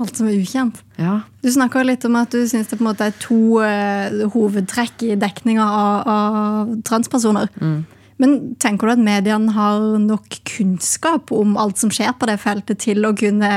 Alt 0.00 0.16
som 0.16 0.30
er 0.30 0.38
ukjent. 0.40 0.80
Ja. 0.96 1.20
Du 1.44 1.50
snakka 1.52 1.82
litt 1.84 2.04
om 2.08 2.16
at 2.16 2.32
du 2.32 2.40
syns 2.48 2.70
det 2.72 2.80
er 2.80 3.16
to 3.20 3.60
uh, 3.60 4.28
hovedtrekk 4.32 5.04
i 5.10 5.16
dekninga 5.20 5.66
av, 5.66 6.08
av 6.08 6.70
transpersoner. 6.88 7.50
Men 8.20 8.54
tenker 8.60 8.88
du 8.88 8.94
at 8.94 9.02
mediene 9.02 9.54
har 9.56 9.80
nok 10.02 10.40
kunnskap 10.48 11.32
om 11.32 11.56
alt 11.60 11.80
som 11.80 11.92
skjer 11.94 12.12
på 12.20 12.28
det 12.28 12.36
feltet, 12.42 12.82
til 12.84 13.06
å 13.08 13.14
kunne 13.16 13.50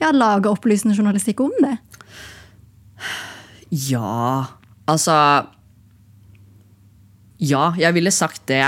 ja, 0.00 0.10
lage 0.14 0.50
opplysende 0.50 0.94
journalistikk 0.96 1.42
om 1.44 1.54
det? 1.64 1.76
Ja 3.70 4.46
Altså 4.90 5.14
Ja, 7.40 7.70
jeg 7.78 7.94
ville 7.96 8.12
sagt 8.12 8.42
det. 8.50 8.64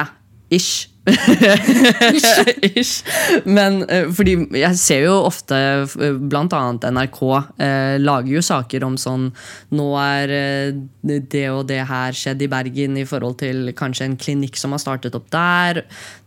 Ish. 0.52 0.91
Ish. 2.78 3.02
Men 3.44 3.80
eh, 3.90 4.06
fordi 4.14 4.36
jeg 4.54 4.78
ser 4.78 5.06
jo 5.08 5.16
ofte, 5.26 5.56
eh, 5.98 6.18
blant 6.30 6.54
annet 6.54 6.86
NRK, 6.94 7.20
eh, 7.58 7.94
lager 8.02 8.30
jo 8.36 8.42
saker 8.46 8.86
om 8.86 8.94
sånn 9.00 9.24
Nå 9.74 9.86
er 9.98 10.34
eh, 10.36 10.70
det 11.02 11.44
og 11.50 11.66
det 11.70 11.80
her 11.88 12.14
skjedd 12.14 12.44
i 12.46 12.50
Bergen 12.52 13.00
i 13.00 13.06
forhold 13.08 13.40
til 13.42 13.72
kanskje 13.78 14.06
en 14.06 14.18
klinikk 14.20 14.58
som 14.60 14.76
har 14.76 14.82
startet 14.82 15.16
opp 15.18 15.26
der. 15.34 15.82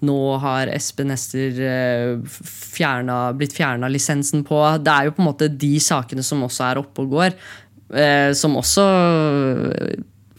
Nå 0.06 0.18
har 0.44 0.72
Espen 0.74 1.14
Ester 1.16 1.62
eh, 1.64 3.32
blitt 3.40 3.56
fjerna 3.56 3.92
lisensen 3.92 4.44
på. 4.48 4.60
Det 4.84 4.92
er 4.92 5.08
jo 5.08 5.16
på 5.16 5.24
en 5.24 5.30
måte 5.30 5.52
de 5.52 5.76
sakene 5.80 6.26
som 6.26 6.44
også 6.44 6.68
er 6.68 6.84
oppe 6.84 7.06
og 7.06 7.16
går. 7.16 7.40
Eh, 7.96 8.32
som 8.36 8.58
også 8.60 8.84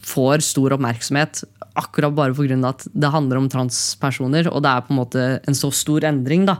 får 0.07 0.43
stor 0.45 0.75
oppmerksomhet 0.77 1.41
akkurat 1.77 2.15
bare 2.15 2.35
pga. 2.35 2.57
at 2.67 2.87
det 2.93 3.13
handler 3.13 3.37
om 3.37 3.49
transpersoner, 3.49 4.49
og 4.51 4.63
det 4.63 4.71
er 4.71 4.85
på 4.85 4.93
en 4.93 4.99
måte 4.99 5.25
en 5.47 5.57
så 5.57 5.71
stor 5.71 6.05
endring 6.07 6.45
da, 6.45 6.57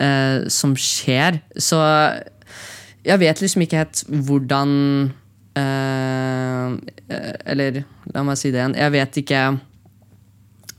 eh, 0.00 0.46
som 0.48 0.74
skjer. 0.74 1.40
Så 1.56 1.78
jeg 3.06 3.22
vet 3.22 3.40
liksom 3.42 3.62
ikke 3.62 3.80
helt 3.84 4.02
hvordan 4.10 4.70
eh, 5.56 6.76
Eller 7.46 7.84
la 8.14 8.22
meg 8.26 8.38
si 8.38 8.50
det 8.50 8.60
igjen. 8.60 8.78
Jeg 8.78 8.94
vet 8.96 9.20
ikke 9.22 9.42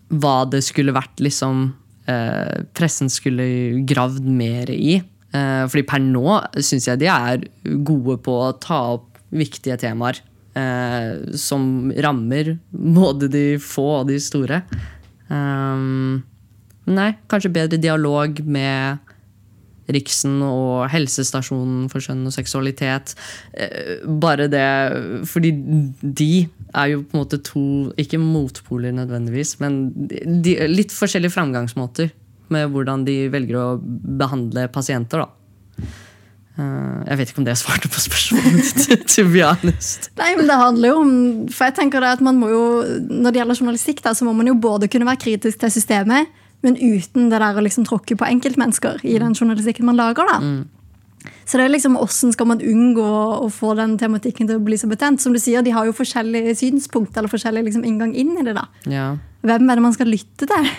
hva 0.08 0.38
det 0.48 0.64
skulle 0.64 0.96
vært 0.96 1.20
liksom 1.20 1.70
eh, 2.08 2.64
pressen 2.78 3.12
skulle 3.12 3.84
gravd 3.88 4.28
mer 4.28 4.72
i. 4.72 5.02
Eh, 5.36 5.64
fordi 5.68 5.84
per 5.88 6.04
nå 6.04 6.40
syns 6.64 6.88
jeg 6.88 7.02
de 7.04 7.10
er 7.12 7.44
gode 7.88 8.20
på 8.24 8.38
å 8.46 8.56
ta 8.64 8.80
opp 8.96 9.20
viktige 9.36 9.76
temaer. 9.82 10.22
Eh, 10.58 11.36
som 11.36 11.92
rammer 11.98 12.58
både 12.72 13.28
de 13.30 13.46
få 13.62 13.88
og 14.00 14.08
de 14.10 14.18
store. 14.22 14.62
Um, 15.28 16.24
nei, 16.88 17.12
kanskje 17.30 17.52
bedre 17.54 17.80
dialog 17.82 18.40
med 18.48 19.04
Riksen 19.92 20.40
og 20.44 20.88
helsestasjonen 20.92 21.86
for 21.92 22.04
skjønn 22.04 22.26
og 22.28 22.36
seksualitet. 22.36 23.14
Eh, 23.54 24.08
bare 24.08 24.50
det 24.52 24.66
Fordi 25.30 25.52
de 26.02 26.48
er 26.74 26.90
jo 26.92 27.04
på 27.04 27.16
en 27.16 27.22
måte 27.22 27.40
to 27.44 27.64
Ikke 28.00 28.20
motpoler 28.20 28.96
nødvendigvis, 28.96 29.58
men 29.64 29.80
de, 29.96 30.58
litt 30.68 30.96
forskjellige 30.96 31.36
framgangsmåter 31.38 32.12
med 32.52 32.72
hvordan 32.72 33.04
de 33.08 33.28
velger 33.32 33.60
å 33.60 33.70
behandle 34.20 34.68
pasienter. 34.72 35.24
da. 35.24 35.88
Eh, 36.58 37.02
jeg 37.06 37.20
vet 37.20 37.30
ikke 37.32 37.42
om 37.44 37.46
det 37.46 37.54
svarte 37.60 37.90
på 37.92 38.02
spørsmålet 38.02 38.72
ditt, 38.88 39.04
to 39.14 39.28
be 39.30 39.44
honest. 39.46 40.10
Nei, 40.18 40.32
men 40.40 40.48
det 40.50 40.58
handler 40.58 40.90
jo 40.90 41.02
om 41.04 41.12
For 41.54 41.68
jeg 41.70 41.76
tenker 41.78 42.02
det 42.02 42.16
at 42.18 42.24
man 42.26 42.40
må 42.42 42.50
jo 42.50 42.64
Når 43.06 43.30
det 43.30 43.42
gjelder 43.44 43.60
journalistikk, 43.60 44.02
da, 44.02 44.16
så 44.18 44.26
må 44.26 44.34
man 44.34 44.50
jo 44.50 44.56
både 44.58 44.90
kunne 44.90 45.06
være 45.06 45.22
kritisk 45.22 45.62
til 45.62 45.74
systemet, 45.76 46.32
men 46.66 46.80
uten 46.80 47.30
det 47.30 47.38
der 47.44 47.60
å 47.60 47.62
liksom 47.62 47.86
tråkke 47.86 48.18
på 48.18 48.26
enkeltmennesker 48.26 49.04
i 49.06 49.20
den 49.22 49.38
journalistikken 49.38 49.86
man 49.86 50.00
lager. 50.00 50.26
da. 50.26 50.40
Så 51.46 51.60
det 51.60 51.68
er 51.68 51.74
liksom 51.76 51.98
Hvordan 52.00 52.34
skal 52.34 52.50
man 52.50 52.64
unngå 52.64 53.06
å 53.46 53.52
få 53.54 53.76
den 53.78 53.94
tematikken 54.02 54.50
til 54.50 54.58
å 54.58 54.64
bli 54.66 54.80
så 54.82 54.90
betent? 54.90 55.22
Som 55.22 55.36
du 55.38 55.40
sier, 55.44 55.62
De 55.62 55.76
har 55.76 55.86
jo 55.86 55.94
forskjellige 55.96 56.56
synspunkt 56.58 57.18
eller 57.18 57.30
forskjellig 57.30 57.68
liksom 57.70 57.86
inngang 57.86 58.16
inn 58.18 58.34
i 58.40 58.48
det. 58.48 58.58
da. 58.58 58.66
Ja. 58.90 59.08
Hvem 59.46 59.70
er 59.70 59.78
det 59.78 59.86
man 59.86 59.94
skal 59.94 60.10
lytte 60.10 60.50
til? 60.50 60.74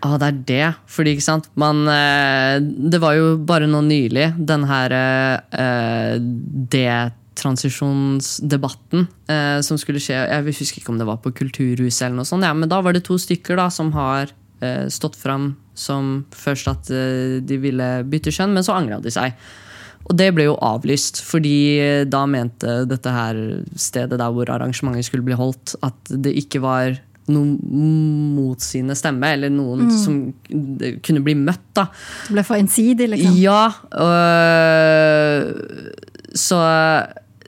Ah, 0.00 0.16
det 0.16 0.28
er 0.28 0.36
det. 0.48 0.68
Fordi, 0.88 1.14
ikke 1.14 1.26
sant 1.26 1.50
Man, 1.60 1.84
eh, 1.88 2.60
Det 2.60 3.00
var 3.02 3.18
jo 3.18 3.34
bare 3.36 3.68
nå 3.68 3.82
nylig 3.84 4.30
den 4.48 4.64
her 4.64 4.94
eh, 4.96 7.10
transisjonsdebatten 7.40 9.06
eh, 9.30 9.58
som 9.64 9.78
skulle 9.80 10.02
skje 10.02 10.18
Jeg 10.18 10.46
husker 10.46 10.80
ikke 10.80 10.92
om 10.92 11.00
det 11.00 11.08
var 11.08 11.20
på 11.24 11.32
Kulturhuset, 11.36 12.06
eller 12.06 12.20
noe 12.20 12.28
sånt, 12.28 12.44
ja, 12.44 12.52
men 12.56 12.70
da 12.70 12.80
var 12.84 12.96
det 12.96 13.04
to 13.06 13.18
stykker 13.20 13.58
da, 13.60 13.68
som 13.72 13.92
har 13.96 14.32
eh, 14.60 14.86
stått 14.92 15.18
fram 15.20 15.54
som 15.76 16.26
først 16.36 16.70
at 16.70 16.92
eh, 16.92 17.40
de 17.44 17.60
ville 17.62 17.90
bytte 18.10 18.34
kjønn, 18.34 18.54
men 18.56 18.66
så 18.66 18.76
angra 18.76 19.00
de 19.00 19.12
seg. 19.14 19.36
Og 20.08 20.16
det 20.18 20.30
ble 20.34 20.48
jo 20.48 20.58
avlyst, 20.64 21.22
fordi 21.24 21.56
eh, 21.80 22.02
da 22.08 22.24
mente 22.28 22.82
dette 22.90 23.14
her 23.14 23.40
stedet 23.76 24.20
der 24.20 24.34
hvor 24.34 24.52
arrangementet 24.52 25.08
skulle 25.08 25.26
bli 25.26 25.38
holdt, 25.38 25.76
at 25.86 26.12
det 26.12 26.34
ikke 26.42 26.62
var 26.64 26.98
noen 27.30 27.56
motsigende 28.36 28.96
stemme, 28.98 29.32
eller 29.36 29.52
noen 29.54 29.90
som 29.94 30.20
kunne 31.04 31.24
bli 31.24 31.34
møtt. 31.38 31.66
da. 31.76 31.86
Det 32.26 32.36
ble 32.36 32.44
for 32.46 32.60
ensidig, 32.60 33.10
liksom. 33.14 33.38
Ja. 33.40 33.64
øh, 34.06 35.42
så 36.36 36.60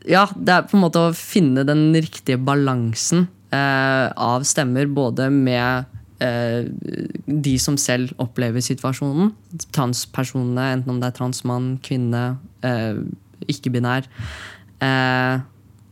ja, 0.08 0.26
det 0.34 0.54
er 0.54 0.66
på 0.66 0.76
en 0.76 0.84
måte 0.84 1.02
å 1.02 1.14
finne 1.16 1.64
den 1.66 1.90
riktige 1.94 2.40
balansen 2.42 3.26
øh, 3.54 4.06
av 4.10 4.46
stemmer, 4.48 4.88
både 4.90 5.28
med 5.34 5.86
eh, 6.22 6.66
de 7.26 7.54
som 7.62 7.78
selv 7.80 8.14
opplever 8.22 8.64
situasjonen, 8.64 9.32
transpersonene, 9.74 10.72
enten 10.78 10.94
om 10.94 11.00
det 11.02 11.12
er 11.12 11.18
transmann, 11.20 11.76
kvinne, 11.84 12.24
eh, 12.66 12.98
ikke-binær. 13.52 14.08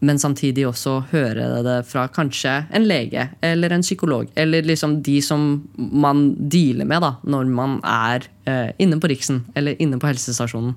Men 0.01 0.21
samtidig 0.21 0.65
også 0.69 0.95
høre 1.11 1.49
det 1.65 1.77
fra 1.89 2.07
kanskje 2.09 2.55
en 2.73 2.87
lege 2.89 3.27
eller 3.45 3.75
en 3.77 3.85
psykolog. 3.85 4.31
Eller 4.35 4.65
liksom 4.65 5.01
de 5.05 5.19
som 5.25 5.69
man 5.77 6.31
dealer 6.53 6.89
med 6.89 7.05
da, 7.05 7.15
når 7.29 7.51
man 7.53 7.77
er 7.85 8.25
eh, 8.49 8.71
inne 8.81 9.01
på 9.01 9.11
Riksen 9.13 9.43
eller 9.55 9.77
inne 9.83 10.01
på 10.01 10.09
helsestasjonen. 10.09 10.73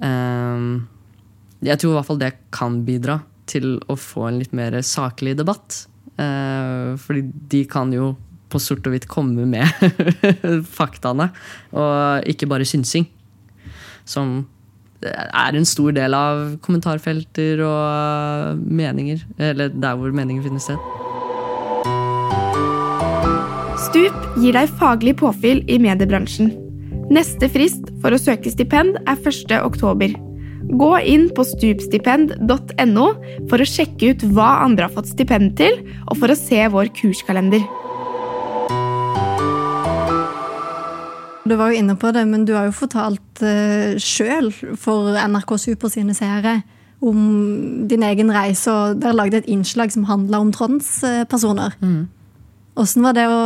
Eh, 0.00 0.64
jeg 1.68 1.80
tror 1.80 1.92
i 1.92 1.98
hvert 1.98 2.08
fall 2.08 2.22
det 2.22 2.32
kan 2.56 2.80
bidra 2.86 3.20
til 3.50 3.76
å 3.90 3.96
få 3.98 4.28
en 4.28 4.40
litt 4.40 4.54
mer 4.56 4.78
saklig 4.86 5.36
debatt. 5.40 5.84
Uh, 6.20 6.96
fordi 7.00 7.22
de 7.52 7.62
kan 7.70 7.92
jo 7.94 8.12
på 8.50 8.58
sort 8.60 8.84
og 8.88 8.92
hvitt 8.92 9.06
komme 9.08 9.46
med 9.48 9.64
faktaene, 10.78 11.30
og 11.72 12.26
ikke 12.28 12.48
bare 12.50 12.66
synsing. 12.68 13.06
Som 14.08 14.42
er 15.08 15.56
en 15.56 15.68
stor 15.68 15.94
del 15.96 16.14
av 16.16 16.56
kommentarfelter 16.64 17.62
og 17.64 18.64
meninger. 18.64 19.22
Eller 19.50 19.72
der 19.72 19.98
hvor 19.98 20.14
meninger 20.14 20.44
finner 20.46 20.62
sted. 20.62 20.80
Stup 23.80 24.16
gir 24.38 24.54
deg 24.54 24.72
faglig 24.80 25.16
påfyll 25.18 25.64
i 25.70 25.78
mediebransjen. 25.82 26.52
Neste 27.10 27.48
frist 27.50 27.88
for 28.02 28.14
å 28.14 28.20
søke 28.20 28.52
stipend 28.52 29.00
er 29.02 29.16
1. 29.18 29.56
oktober. 29.64 30.12
Gå 30.78 30.90
inn 31.02 31.26
på 31.34 31.42
stupstipend.no 31.48 33.06
for 33.50 33.58
å 33.58 33.66
sjekke 33.66 34.12
ut 34.12 34.24
hva 34.36 34.50
andre 34.66 34.86
har 34.86 34.94
fått 34.94 35.10
stipend 35.10 35.56
til, 35.58 35.80
og 36.06 36.20
for 36.20 36.30
å 36.30 36.38
se 36.38 36.60
vår 36.70 36.92
kurskalender. 37.00 37.64
Du 41.50 41.56
var 41.58 41.72
jo 41.72 41.80
inne 41.80 41.96
på 41.98 42.12
det, 42.14 42.22
men 42.30 42.44
du 42.46 42.54
har 42.54 42.68
jo 42.68 42.76
fortalt 42.76 43.42
uh, 43.42 43.96
sjøl 43.98 44.52
for 44.78 45.16
NRK 45.18 45.56
Super 45.58 45.90
sine 45.90 46.14
seere 46.14 46.60
om 47.00 47.18
din 47.88 48.04
egen 48.04 48.30
reise, 48.32 48.70
og 48.70 49.00
dere 49.00 49.16
lagde 49.16 49.40
et 49.40 49.48
innslag 49.50 49.92
som 49.92 50.04
handla 50.04 50.42
om 50.44 50.50
transpersoner. 50.52 51.74
Mm. 51.80 52.02
Åssen 52.80 53.04
var 53.04 53.16
det 53.16 53.24
å 53.28 53.40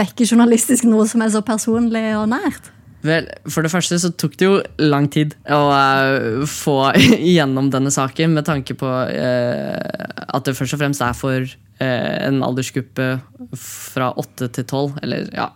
dekke 0.00 0.26
journalistisk 0.26 0.88
noe 0.88 1.06
som 1.08 1.22
er 1.22 1.32
så 1.32 1.42
personlig 1.44 2.06
og 2.16 2.30
nært? 2.32 2.72
Vel, 3.06 3.30
For 3.48 3.64
det 3.64 3.72
første 3.72 3.96
så 4.00 4.10
tok 4.12 4.36
det 4.36 4.46
jo 4.46 4.58
lang 4.82 5.08
tid 5.12 5.34
å 5.48 5.60
uh, 5.72 6.44
få 6.48 6.92
igjennom 7.30 7.70
denne 7.72 7.92
saken, 7.94 8.36
med 8.36 8.48
tanke 8.48 8.76
på 8.78 8.88
uh, 8.88 10.24
at 10.30 10.46
det 10.46 10.56
først 10.58 10.76
og 10.76 10.82
fremst 10.82 11.04
er 11.04 11.16
for 11.16 11.40
uh, 11.40 12.16
en 12.28 12.42
aldersgruppe 12.44 13.12
fra 13.56 14.12
8 14.20 14.50
til 14.56 14.66
12, 14.66 14.98
eller 15.04 15.30
ja, 15.36 15.48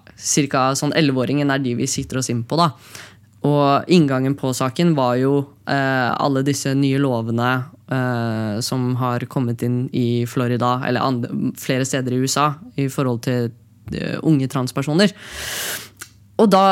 ca. 0.48 0.70
sånn 0.78 0.96
11-åringen 0.96 1.52
er 1.52 1.60
de 1.64 1.76
vi 1.82 1.90
sitter 1.90 2.22
oss 2.22 2.32
inn 2.32 2.46
på. 2.48 2.58
da. 2.60 2.72
Og 3.44 3.92
inngangen 3.92 4.38
på 4.40 4.54
saken 4.56 4.94
var 4.96 5.18
jo 5.20 5.34
alle 5.68 6.40
disse 6.46 6.70
nye 6.72 6.96
lovene 6.96 7.50
som 8.64 8.86
har 8.96 9.26
kommet 9.28 9.60
inn 9.66 9.82
i 9.92 10.24
Florida, 10.24 10.78
eller 10.88 11.04
andre, 11.04 11.52
flere 11.60 11.84
steder 11.84 12.16
i 12.16 12.22
USA, 12.24 12.46
i 12.80 12.88
forhold 12.88 13.20
til 13.26 13.50
unge 14.24 14.48
transpersoner. 14.48 15.12
Og 16.42 16.50
da 16.50 16.64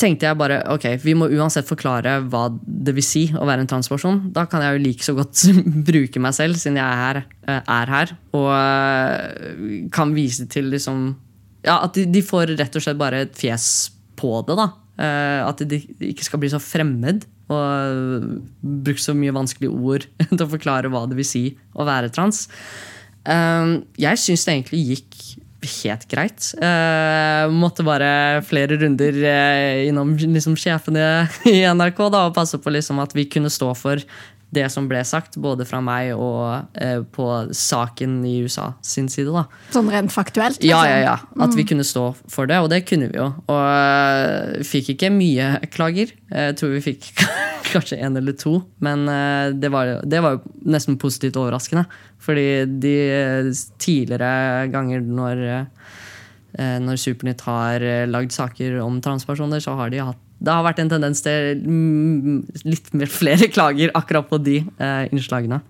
tenkte 0.00 0.28
jeg 0.28 0.38
bare 0.40 0.60
ok, 0.72 0.86
vi 1.02 1.14
må 1.18 1.28
uansett 1.36 1.68
forklare 1.68 2.18
hva 2.32 2.46
det 2.50 2.94
vil 2.96 3.04
si 3.04 3.24
å 3.36 3.44
være 3.48 3.64
en 3.64 3.70
transperson. 3.70 4.20
Da 4.34 4.46
kan 4.50 4.64
jeg 4.64 4.76
jo 4.76 4.84
like 4.86 5.06
så 5.06 5.14
godt 5.18 5.42
bruke 5.90 6.22
meg 6.22 6.36
selv, 6.36 6.60
siden 6.60 6.80
jeg 6.80 6.86
er 6.86 7.00
her, 7.02 7.22
er 7.60 7.94
her 7.94 8.14
og 8.36 9.90
kan 9.94 10.14
vise 10.16 10.48
til 10.50 10.70
liksom 10.72 11.10
Ja, 11.66 11.82
at 11.84 11.92
de, 11.92 12.06
de, 12.08 12.22
får 12.24 12.54
rett 12.56 12.76
og 12.78 12.84
slett 12.84 13.00
bare 13.00 13.26
et 13.26 13.34
fjes 13.36 13.90
på 14.16 14.38
det, 14.48 14.56
da. 14.56 14.70
At 15.44 15.60
de 15.68 15.80
ikke 16.08 16.24
skal 16.24 16.40
bli 16.40 16.48
så 16.52 16.60
fremmed. 16.62 17.26
Og 17.50 18.38
bruke 18.62 19.02
så 19.02 19.12
mye 19.18 19.34
vanskelige 19.34 19.74
ord 19.74 20.06
til 20.30 20.44
å 20.44 20.48
forklare 20.54 20.88
hva 20.92 21.02
det 21.10 21.18
vil 21.18 21.28
si 21.28 21.44
å 21.74 21.84
være 21.88 22.12
trans. 22.14 22.46
Jeg 24.00 24.20
syns 24.22 24.46
det 24.46 24.54
egentlig 24.54 24.80
gikk 24.94 25.09
helt 25.68 26.06
greit. 26.10 26.50
Uh, 26.56 27.50
måtte 27.52 27.84
bare 27.86 28.40
flere 28.46 28.78
runder 28.80 29.16
uh, 29.24 29.86
innom 29.88 30.14
liksom, 30.16 30.56
sjefene 30.58 31.26
i 31.50 31.60
NRK 31.68 32.04
da, 32.08 32.26
og 32.28 32.36
passe 32.36 32.60
på 32.60 32.72
liksom, 32.72 33.00
at 33.02 33.14
vi 33.16 33.28
kunne 33.30 33.52
stå 33.52 33.72
for 33.78 34.02
det 34.50 34.66
som 34.72 34.88
ble 34.90 35.00
sagt, 35.06 35.38
både 35.40 35.64
fra 35.68 35.78
meg 35.84 36.10
og 36.16 36.74
eh, 36.74 37.00
på 37.14 37.26
saken 37.54 38.18
i 38.26 38.40
USA 38.44 38.72
sin 38.82 39.08
side. 39.10 39.30
da. 39.30 39.44
Sånn 39.74 39.90
rent 39.92 40.12
faktuelt? 40.14 40.58
Liksom. 40.58 40.70
Ja, 40.70 40.82
ja, 40.90 40.98
ja. 41.04 41.44
At 41.46 41.54
vi 41.58 41.66
kunne 41.68 41.86
stå 41.86 42.10
for 42.30 42.50
det, 42.50 42.58
og 42.58 42.70
det 42.72 42.82
kunne 42.88 43.10
vi 43.12 43.20
jo. 43.20 43.30
Og 43.50 44.66
fikk 44.66 44.94
ikke 44.96 45.12
mye 45.14 45.52
klager. 45.70 46.14
Jeg 46.30 46.56
tror 46.58 46.74
vi 46.74 46.84
fikk 46.90 47.12
kanskje 47.72 48.00
én 48.02 48.18
eller 48.18 48.34
to, 48.38 48.56
men 48.82 49.06
det 49.62 49.70
var, 49.70 50.00
det 50.02 50.22
var 50.24 50.38
jo 50.38 50.54
nesten 50.74 50.98
positivt 50.98 51.38
overraskende. 51.38 51.86
Fordi 52.20 52.48
de 52.82 52.96
tidligere 53.80 54.66
ganger 54.72 55.06
når, 55.06 55.44
når 56.82 56.98
Supernytt 57.00 57.46
har 57.46 57.86
lagd 58.10 58.34
saker 58.34 58.80
om 58.82 58.98
transpersoner, 59.04 59.62
så 59.62 59.78
har 59.78 59.94
de 59.94 60.02
hatt 60.10 60.26
det 60.40 60.52
har 60.54 60.64
vært 60.64 60.80
en 60.80 60.88
tendens 60.88 61.20
til 61.24 61.60
litt 62.64 62.88
mer 62.96 63.10
flere 63.12 63.50
klager 63.52 63.92
akkurat 63.98 64.28
på 64.30 64.38
de 64.40 64.60
eh, 64.64 65.04
innslagene. 65.12 65.60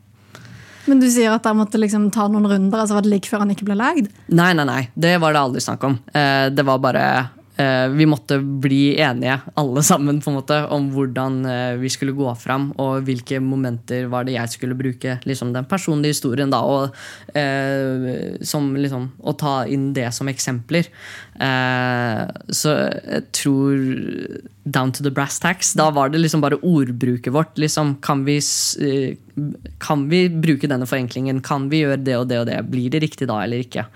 Men 0.89 1.03
du 1.03 1.09
sier 1.13 1.35
at 1.35 1.45
han 1.47 1.59
måtte 1.59 1.79
liksom 1.81 2.09
ta 2.15 2.25
noen 2.31 2.49
runder? 2.49 2.81
altså 2.81 2.97
Var 2.97 3.05
det 3.05 3.13
like 3.13 3.31
før 3.31 3.45
han 3.45 3.53
ikke 3.53 3.67
ble 3.69 3.77
lagd? 3.79 4.09
Nei, 4.33 4.53
nei, 4.57 4.67
nei. 4.67 4.81
Det 4.95 5.17
var 5.23 5.35
det 5.35 5.43
aldri 5.43 5.63
snakk 5.65 5.85
om. 5.87 5.99
Eh, 6.15 6.47
det 6.55 6.65
var 6.67 6.81
bare 6.83 7.05
Vi 7.93 8.07
måtte 8.09 8.39
bli 8.41 8.95
enige, 9.03 9.35
alle 9.61 9.83
sammen, 9.85 10.21
på 10.23 10.31
en 10.31 10.37
måte, 10.39 10.57
om 10.73 10.87
hvordan 10.95 11.41
vi 11.81 11.91
skulle 11.93 12.15
gå 12.17 12.31
fram. 12.41 12.71
Og 12.81 13.05
hvilke 13.05 13.41
momenter 13.45 14.07
var 14.13 14.25
det 14.25 14.37
jeg 14.37 14.53
skulle 14.55 14.79
bruke 14.79 15.19
liksom 15.29 15.53
den 15.53 15.69
personlige 15.69 16.17
historien, 16.17 16.53
da. 16.53 16.63
Og, 16.65 16.97
som 18.47 18.71
liksom 18.77 19.11
Å 19.21 19.35
ta 19.37 19.55
inn 19.69 19.91
det 19.97 20.09
som 20.17 20.31
eksempler. 20.31 20.89
så 22.61 22.77
jeg 22.79 23.27
tror 23.37 23.85
down 24.65 24.93
to 24.93 25.03
the 25.03 25.11
brass 25.11 25.39
tacks. 25.41 25.73
Da 25.73 25.91
var 25.91 26.09
det 26.09 26.19
liksom 26.19 26.41
bare 26.41 26.61
ordbruket 26.63 27.33
vårt. 27.33 27.59
Liksom, 27.59 27.97
kan, 28.03 28.25
vi, 28.25 28.41
kan, 29.83 30.05
vi, 30.11 30.25
bruke 30.31 30.69
denne 30.71 30.89
forenklingen? 30.89 31.41
Kan 31.45 31.69
vi 31.73 31.83
gjøre 31.85 32.01
det 32.03 32.17
og 32.19 32.27
det 32.31 32.41
og 32.41 32.47
det? 32.49 32.59
Blir 32.71 32.93
det 32.93 33.03
riktig 33.05 33.29
da 33.31 33.41
eller 33.45 33.65
ikke? 33.65 33.87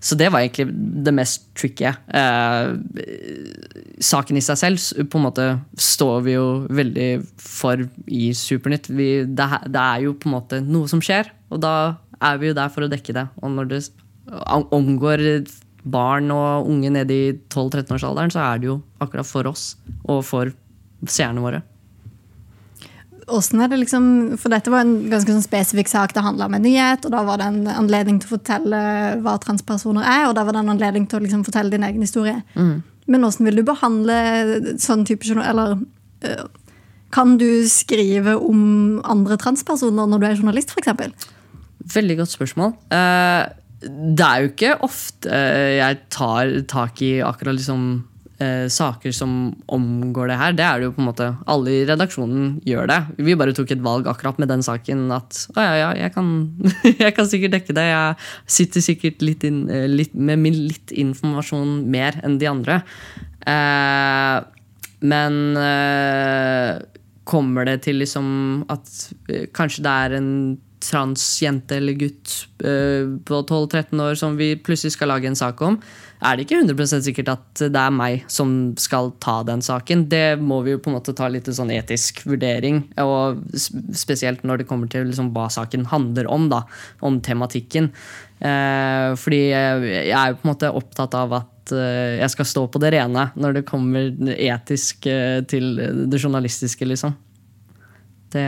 Så 0.00 0.18
det 0.18 0.30
var 0.32 0.44
egentlig 0.44 0.68
det 1.06 1.14
mest 1.16 1.48
tricky. 1.58 1.90
Eh, 1.90 2.72
saken 4.02 4.38
i 4.38 4.44
seg 4.44 4.60
selv 4.60 5.08
på 5.10 5.20
en 5.20 5.26
måte 5.26 5.48
står 5.80 6.22
vi 6.26 6.36
jo 6.36 6.46
veldig 6.72 7.10
for 7.40 7.84
i 8.06 8.30
Supernytt. 8.36 8.90
Vi, 8.92 9.10
det, 9.26 9.48
det 9.68 9.82
er 9.82 10.06
jo 10.06 10.16
på 10.18 10.30
en 10.30 10.36
måte 10.36 10.62
noe 10.64 10.90
som 10.90 11.02
skjer, 11.04 11.32
og 11.52 11.62
da 11.64 11.74
er 12.22 12.38
vi 12.38 12.50
jo 12.52 12.56
der 12.56 12.70
for 12.72 12.86
å 12.86 12.90
dekke 12.90 13.16
det. 13.16 13.26
Og 13.42 13.52
når 13.56 13.70
det 13.72 13.82
omgår 14.72 15.26
barn 15.82 16.30
og 16.30 16.68
unge 16.70 16.92
nede 16.94 17.14
i 17.14 17.32
12-13-årsalderen, 17.50 18.30
så 18.30 18.44
er 18.44 18.62
det 18.62 18.70
jo 18.70 18.78
akkurat 19.02 19.26
for 19.26 19.50
oss 19.50 19.72
og 20.06 20.22
for 20.26 20.52
seerne 21.08 21.42
våre. 21.42 21.62
Hvordan 23.28 23.62
er 23.62 23.70
det 23.70 23.78
liksom, 23.82 24.06
for 24.40 24.52
Dette 24.52 24.72
var 24.72 24.82
en 24.82 25.08
ganske 25.10 25.30
sånn 25.30 25.44
spesifikk 25.44 25.90
sak. 25.90 26.14
Det 26.14 26.24
handla 26.24 26.48
om 26.48 26.56
en 26.58 26.64
nyhet, 26.66 27.06
og 27.06 27.14
da 27.14 27.22
var 27.26 27.38
det 27.40 27.50
en 27.50 27.68
anledning 27.70 28.18
til 28.22 28.30
å 28.30 28.36
fortelle 28.36 28.80
hva 29.22 29.36
transpersoner 29.42 30.06
er, 30.06 30.24
og 30.28 30.34
da 30.38 30.46
var 30.46 30.56
det 30.56 30.64
en 30.64 30.72
anledning 30.74 31.06
til 31.06 31.20
å 31.20 31.24
liksom 31.26 31.44
fortelle 31.46 31.72
din 31.74 31.86
egen 31.86 32.02
historie. 32.02 32.40
Mm. 32.56 32.80
Men 33.12 33.26
hvordan 33.26 33.48
vil 33.48 33.60
du 33.60 33.64
behandle 33.66 34.18
sånn 34.80 35.02
type 35.06 35.26
Eller 35.42 35.74
øh, 35.74 36.44
kan 37.12 37.34
du 37.38 37.66
skrive 37.68 38.36
om 38.38 39.00
andre 39.04 39.36
transpersoner 39.40 40.06
når 40.08 40.22
du 40.22 40.28
er 40.28 40.38
journalist, 40.38 40.72
f.eks.? 40.72 41.26
Veldig 41.92 42.16
godt 42.22 42.32
spørsmål. 42.32 42.76
Uh, 42.94 43.50
det 43.82 44.26
er 44.26 44.42
jo 44.42 44.52
ikke 44.52 44.76
ofte 44.86 45.42
jeg 45.76 45.98
tar 46.14 46.54
tak 46.70 47.02
i 47.02 47.16
akkurat 47.26 47.58
liksom 47.58 47.86
eh, 48.42 48.66
saker 48.72 49.14
som 49.14 49.52
omgår 49.70 50.32
det 50.32 50.38
her. 50.40 50.56
Det 50.58 50.64
er 50.66 50.80
det 50.80 50.88
jo 50.88 50.94
på 50.96 51.02
en 51.02 51.08
måte 51.08 51.28
Alle 51.50 51.74
i 51.76 51.84
redaksjonen 51.88 52.56
gjør 52.66 52.90
det. 52.90 52.98
Vi 53.22 53.36
bare 53.38 53.54
tok 53.56 53.70
et 53.74 53.84
valg 53.84 54.08
akkurat 54.10 54.40
med 54.42 54.50
den 54.52 54.64
saken 54.66 55.06
at 55.14 55.44
å 55.54 55.66
ja, 55.66 55.74
ja, 55.78 55.90
jeg 56.04 56.14
kan, 56.16 56.32
jeg 57.04 57.14
kan 57.16 57.30
sikkert 57.30 57.56
dekke 57.56 57.76
det. 57.78 57.86
Jeg 57.88 58.56
sitter 58.58 58.86
sikkert 58.88 59.22
litt, 59.24 59.46
inn, 59.46 59.64
eh, 59.70 59.86
litt 59.90 60.16
med 60.18 60.42
litt 60.52 60.92
informasjon 60.92 61.78
mer 61.92 62.18
enn 62.26 62.40
de 62.42 62.50
andre. 62.50 62.82
Eh, 63.46 64.40
men 65.02 65.38
eh, 65.58 66.82
kommer 67.28 67.66
det 67.66 67.80
til 67.86 68.02
liksom 68.02 68.28
at 68.72 68.92
eh, 69.30 69.48
kanskje 69.54 69.86
det 69.86 69.96
er 70.06 70.18
en 70.18 70.30
transjente 70.82 71.76
eller 71.76 71.96
gutt 71.98 72.32
eh, 72.64 73.06
på 73.24 73.42
12-13 73.42 74.02
år 74.02 74.16
som 74.18 74.36
vi 74.38 74.54
plutselig 74.56 74.96
skal 74.96 75.12
lage 75.12 75.28
en 75.30 75.38
sak 75.38 75.60
om, 75.64 75.78
er 76.22 76.36
det 76.36 76.46
ikke 76.46 76.60
100 76.62 77.02
sikkert 77.06 77.30
at 77.32 77.62
det 77.74 77.78
er 77.78 77.94
meg 77.94 78.26
som 78.30 78.72
skal 78.78 79.10
ta 79.22 79.40
den 79.46 79.62
saken. 79.64 80.06
Det 80.10 80.38
må 80.38 80.60
vi 80.66 80.74
jo 80.74 80.82
på 80.82 80.90
en 80.90 80.96
måte 80.98 81.14
ta 81.18 81.28
litt 81.30 81.50
sånn 81.50 81.72
etisk 81.74 82.22
vurdering, 82.28 82.84
og 83.02 83.42
spesielt 83.54 84.44
når 84.46 84.62
det 84.62 84.68
kommer 84.70 84.90
til 84.90 85.08
liksom 85.08 85.32
hva 85.34 85.48
saken 85.50 85.88
handler 85.90 86.30
om, 86.30 86.46
da, 86.52 86.62
om 87.02 87.18
tematikken. 87.24 87.90
Eh, 88.38 89.08
fordi 89.18 89.42
jeg 89.50 90.14
er 90.14 90.30
jo 90.30 90.38
på 90.38 90.46
en 90.46 90.52
måte 90.52 90.70
opptatt 90.82 91.18
av 91.18 91.34
at 91.42 91.74
eh, 91.74 92.20
jeg 92.20 92.34
skal 92.36 92.50
stå 92.52 92.64
på 92.70 92.82
det 92.82 92.94
rene 92.94 93.28
når 93.34 93.58
det 93.58 93.66
kommer 93.68 94.32
etisk 94.36 95.10
til 95.50 95.68
det 96.06 96.22
journalistiske, 96.22 96.86
liksom. 96.86 97.18
Det, 98.32 98.46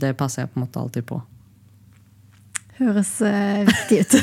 det 0.00 0.16
passer 0.18 0.42
jeg 0.42 0.50
på 0.50 0.58
en 0.58 0.66
måte 0.66 0.80
alltid 0.80 1.06
på. 1.06 1.20
Høres 2.80 3.10
uh, 3.22 3.62
viktig 3.68 4.00
ut. 4.02 4.14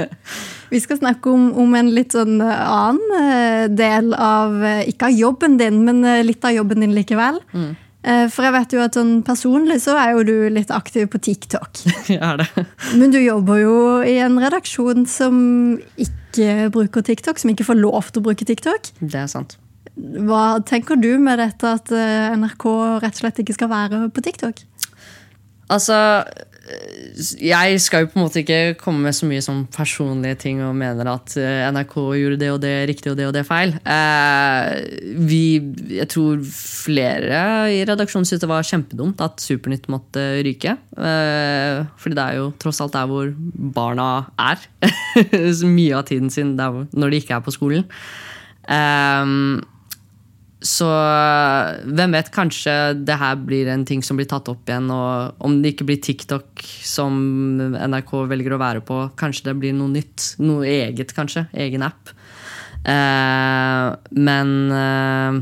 Vi 0.72 0.78
skal 0.78 1.00
snakke 1.00 1.32
om, 1.32 1.48
om, 1.58 1.72
en 1.74 1.90
litt 1.90 2.14
sånn 2.14 2.38
annen 2.38 3.14
uh, 3.16 3.64
del 3.66 4.12
av 4.14 4.54
uh, 4.62 4.82
Ikke 4.86 5.08
av 5.08 5.16
jobben 5.18 5.56
din, 5.58 5.82
men 5.86 6.04
litt 6.26 6.44
av 6.46 6.54
jobben 6.54 6.84
din 6.84 6.94
likevel. 6.94 7.40
Mm. 7.50 7.70
For 8.32 8.46
jeg 8.46 8.52
vet 8.54 8.70
jo 8.72 8.78
at 8.80 8.94
sånn 8.96 9.18
personlig 9.20 9.74
så 9.84 9.92
er 10.00 10.14
jo 10.14 10.22
du 10.24 10.36
litt 10.48 10.70
aktiv 10.72 11.04
på 11.12 11.18
TikTok. 11.20 11.82
Jeg 12.08 12.16
er 12.16 12.38
det. 12.40 12.46
Men 12.96 13.12
du 13.12 13.18
jobber 13.20 13.58
jo 13.60 13.74
i 14.00 14.14
en 14.24 14.38
redaksjon 14.40 15.04
som 15.04 15.34
ikke 16.00 16.70
bruker 16.72 17.04
TikTok, 17.04 17.36
som 17.42 17.52
ikke 17.52 17.66
får 17.68 17.76
lov 17.76 18.08
til 18.08 18.22
å 18.22 18.30
bruke 18.30 18.48
TikTok. 18.48 18.88
Det 19.04 19.20
er 19.20 19.28
sant. 19.28 19.58
Hva 20.00 20.62
tenker 20.64 20.96
du 20.96 21.10
med 21.20 21.42
dette 21.44 21.74
at 21.76 21.92
NRK 22.40 22.66
rett 23.04 23.12
og 23.12 23.20
slett 23.20 23.44
ikke 23.44 23.58
skal 23.58 23.68
være 23.74 24.06
på 24.16 24.24
TikTok? 24.24 24.64
Altså, 25.70 26.00
jeg 27.40 27.80
skal 27.82 28.04
jo 28.04 28.10
på 28.10 28.18
en 28.18 28.24
måte 28.24 28.40
ikke 28.42 28.76
komme 28.80 29.04
med 29.04 29.16
så 29.16 29.26
mye 29.28 29.42
sånn 29.44 29.62
personlige 29.72 30.38
ting 30.44 30.60
og 30.64 30.76
mener 30.78 31.08
at 31.12 31.34
eh, 31.40 31.64
NRK 31.72 31.96
gjorde 32.20 32.38
det 32.40 32.50
og 32.52 32.60
det 32.62 32.74
riktig 32.90 33.12
og 33.12 33.18
det 33.18 33.26
og 33.28 33.34
det 33.36 33.44
feil. 33.48 33.74
Eh, 33.82 34.68
vi, 35.30 35.42
jeg 35.96 36.08
tror 36.12 36.44
flere 36.46 37.42
i 37.74 37.82
redaksjonen 37.88 38.28
syntes 38.28 38.44
det 38.44 38.50
var 38.50 38.66
kjempedumt 38.66 39.24
at 39.24 39.42
Supernytt 39.42 39.90
måtte 39.92 40.24
ryke. 40.46 40.76
Eh, 40.96 41.82
fordi 42.00 42.18
det 42.18 42.26
er 42.26 42.40
jo 42.40 42.52
tross 42.62 42.80
alt 42.84 42.96
der 42.96 43.10
hvor 43.10 43.34
barna 43.80 44.10
er. 44.40 44.64
mye 45.70 45.98
av 45.98 46.06
tiden 46.08 46.32
sin 46.32 46.56
når 46.56 47.12
de 47.12 47.20
ikke 47.20 47.36
er 47.36 47.44
på 47.44 47.54
skolen. 47.54 47.84
Så 50.60 50.86
hvem 51.88 52.12
vet, 52.12 52.28
kanskje 52.34 52.74
det 53.00 53.16
her 53.16 53.38
blir 53.40 53.70
en 53.72 53.86
ting 53.88 54.02
som 54.04 54.18
blir 54.20 54.28
tatt 54.28 54.48
opp 54.52 54.68
igjen. 54.68 54.90
Og 54.92 55.46
om 55.46 55.56
det 55.62 55.74
ikke 55.74 55.86
blir 55.88 56.02
TikTok 56.04 56.64
som 56.84 57.16
NRK 57.80 58.12
velger 58.28 58.56
å 58.56 58.60
være 58.60 58.84
på, 58.84 59.02
kanskje 59.20 59.48
det 59.50 59.56
blir 59.62 59.76
noe 59.76 59.92
nytt. 59.94 60.34
Noe 60.44 60.68
eget, 60.68 61.14
kanskje. 61.16 61.46
Egen 61.64 61.86
app. 61.86 62.12
Eh, 62.84 63.86
men 64.28 64.52
eh, 64.72 65.40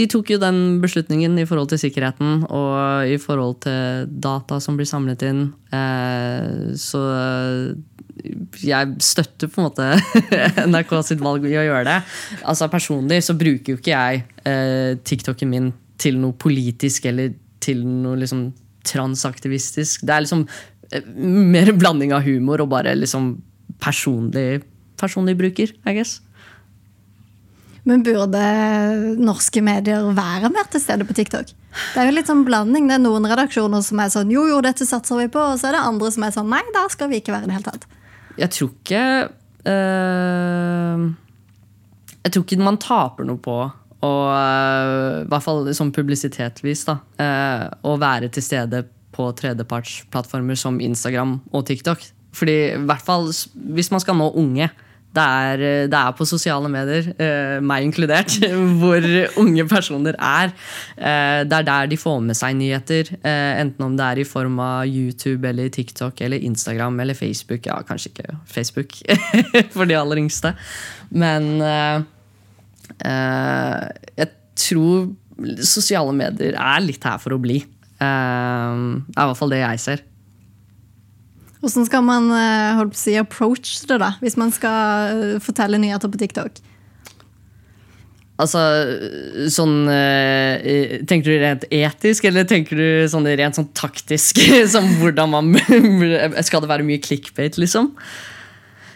de 0.00 0.06
tok 0.08 0.32
jo 0.32 0.40
den 0.40 0.80
beslutningen 0.80 1.36
i 1.40 1.46
forhold 1.48 1.70
til 1.72 1.80
sikkerheten 1.82 2.44
og 2.48 3.10
i 3.10 3.18
forhold 3.20 3.58
til 3.66 4.08
data 4.08 4.60
som 4.62 4.78
blir 4.78 4.88
samlet 4.88 5.24
inn. 5.28 5.42
Eh, 5.76 6.72
så 6.80 7.02
jeg 8.64 8.96
støtter 9.04 9.50
på 9.50 9.60
en 9.60 9.68
måte 9.68 9.88
NRK 10.70 10.94
sitt 11.06 11.22
valg 11.24 11.44
i 11.48 11.58
å 11.58 11.66
gjøre 11.66 11.84
det. 11.88 11.98
Altså 12.48 12.70
Personlig 12.72 13.20
så 13.26 13.36
bruker 13.38 13.74
jo 13.74 13.80
ikke 13.80 13.94
jeg 13.94 14.24
eh, 14.48 14.96
TikToken 15.04 15.52
min 15.52 15.70
til 16.00 16.16
noe 16.20 16.36
politisk 16.40 17.10
eller 17.10 17.34
til 17.60 17.84
noe 17.84 18.16
liksom 18.22 18.48
transaktivistisk. 18.88 20.06
Det 20.06 20.16
er 20.16 20.24
liksom 20.24 20.46
eh, 20.94 21.12
mer 21.12 21.72
en 21.72 21.80
blanding 21.80 22.16
av 22.16 22.24
humor 22.24 22.64
og 22.64 22.72
bare 22.72 22.96
liksom 22.96 23.34
personlig, 23.80 24.62
personlig 25.00 25.36
bruker, 25.40 25.76
I 25.84 25.96
guess. 25.96 26.20
Men 27.88 28.02
burde 28.04 28.42
norske 29.20 29.62
medier 29.64 30.10
være 30.16 30.50
mer 30.52 30.68
til 30.72 30.82
stede 30.82 31.06
på 31.08 31.16
TikTok? 31.16 31.48
Det 31.94 32.02
er 32.02 32.10
jo 32.10 32.16
litt 32.16 32.28
sånn 32.28 32.44
blanding. 32.46 32.88
Det 32.90 32.98
er 32.98 33.02
noen 33.02 33.28
redaksjoner 33.30 33.82
som 33.86 34.02
er 34.02 34.12
sånn 34.12 34.32
jo, 34.32 34.44
jo, 34.50 34.60
dette 34.64 34.86
satser 34.88 35.22
vi 35.22 35.30
på, 35.32 35.40
og 35.52 35.60
så 35.60 35.70
er 35.70 35.78
det 35.78 35.86
andre 35.88 36.12
som 36.12 36.26
er 36.26 36.34
sånn 36.34 36.50
nei, 36.52 36.62
der 36.74 36.92
skal 36.92 37.10
vi 37.12 37.20
ikke 37.22 37.34
være 37.34 37.48
i 37.48 37.50
det 37.50 37.56
hele 37.56 37.70
tatt. 37.70 37.88
Jeg 38.40 38.54
tror 38.54 38.70
ikke 38.70 39.02
uh, 39.68 41.02
Jeg 42.22 42.32
tror 42.32 42.44
ikke 42.46 42.62
man 42.62 42.78
taper 42.80 43.26
noe 43.28 43.40
på 43.42 43.56
å 44.00 44.12
uh, 44.32 45.24
I 45.24 45.28
hvert 45.28 45.44
fall 45.44 45.66
sånn 45.76 45.92
publisitetvis, 45.92 46.86
da. 46.88 47.00
Uh, 47.20 47.66
å 47.84 47.96
være 48.00 48.30
til 48.32 48.44
stede 48.44 48.84
på 49.16 49.26
tredjepartsplattformer 49.36 50.56
som 50.58 50.78
Instagram 50.80 51.38
og 51.52 51.66
TikTok. 51.68 52.04
Fordi 52.36 52.56
i 52.76 52.80
hvert 52.86 53.04
fall 53.04 53.28
hvis 53.28 53.90
man 53.92 54.02
skal 54.02 54.16
nå 54.16 54.30
unge, 54.38 54.70
det 55.10 55.22
er, 55.22 55.62
eh, 55.66 55.86
det 55.90 55.98
er, 55.98 56.12
på 56.14 56.26
sosiale 56.28 56.68
medier, 56.70 57.08
eh, 57.18 57.58
meg 57.64 57.86
inkludert, 57.86 58.36
hvor 58.80 59.06
unge 59.42 59.66
personer 59.70 60.14
er. 60.14 60.52
Eh, 60.96 61.42
det 61.50 61.56
er 61.58 61.66
der 61.66 61.90
de 61.90 61.98
får 61.98 62.20
med 62.22 62.38
seg 62.38 62.54
nyheter. 62.58 63.10
Eh, 63.18 63.60
enten 63.62 63.88
om 63.88 63.96
det 63.98 64.06
er 64.06 64.22
i 64.22 64.28
form 64.28 64.60
av 64.62 64.86
YouTube 64.86 65.48
eller 65.48 65.72
TikTok 65.74 66.22
eller 66.22 66.46
Instagram 66.46 67.00
eller 67.02 67.18
Facebook. 67.18 67.66
Ja, 67.66 67.80
kanskje 67.86 68.12
ikke 68.12 68.36
Facebook 68.46 68.94
for 69.74 69.90
de 69.90 69.98
aller 69.98 70.22
yngste. 70.22 70.54
Men 71.10 71.50
eh, 71.58 72.06
eh, 73.10 73.88
jeg 74.20 74.30
tror 74.60 75.10
sosiale 75.64 76.14
medier 76.14 76.54
er 76.54 76.84
litt 76.84 77.02
her 77.06 77.18
for 77.18 77.34
å 77.34 77.40
bli. 77.40 77.58
det 78.00 78.06
er 78.06 79.24
i 79.24 79.26
hvert 79.26 79.38
fall 79.38 79.52
det 79.52 79.64
jeg 79.64 79.82
ser. 79.82 80.06
Hvordan 81.60 81.86
skal 81.86 82.04
man 82.06 82.30
eh, 82.32 82.74
holdt 82.78 82.94
på 82.94 82.98
å 82.98 83.02
si, 83.02 83.14
approach 83.20 83.74
det, 83.88 84.00
da, 84.00 84.14
hvis 84.24 84.38
man 84.40 84.52
skal 84.54 85.12
eh, 85.12 85.40
fortelle 85.44 85.80
nyheter 85.80 86.08
på 86.08 86.20
TikTok? 86.22 86.62
Altså, 88.40 88.60
sånn 89.52 89.84
eh, 89.92 91.02
Tenker 91.04 91.28
du 91.28 91.42
rent 91.42 91.66
etisk, 91.68 92.24
eller 92.30 92.48
tenker 92.48 92.80
du 92.80 92.88
sånn 93.12 93.28
rent 93.28 93.58
sånn 93.58 93.68
taktisk? 93.76 94.40
Som 94.72 94.88
hvordan 95.02 95.34
man 95.34 95.52
Skal 96.48 96.64
det 96.64 96.72
være 96.72 96.86
mye 96.88 97.02
clickbait, 97.04 97.60
liksom? 97.60 97.92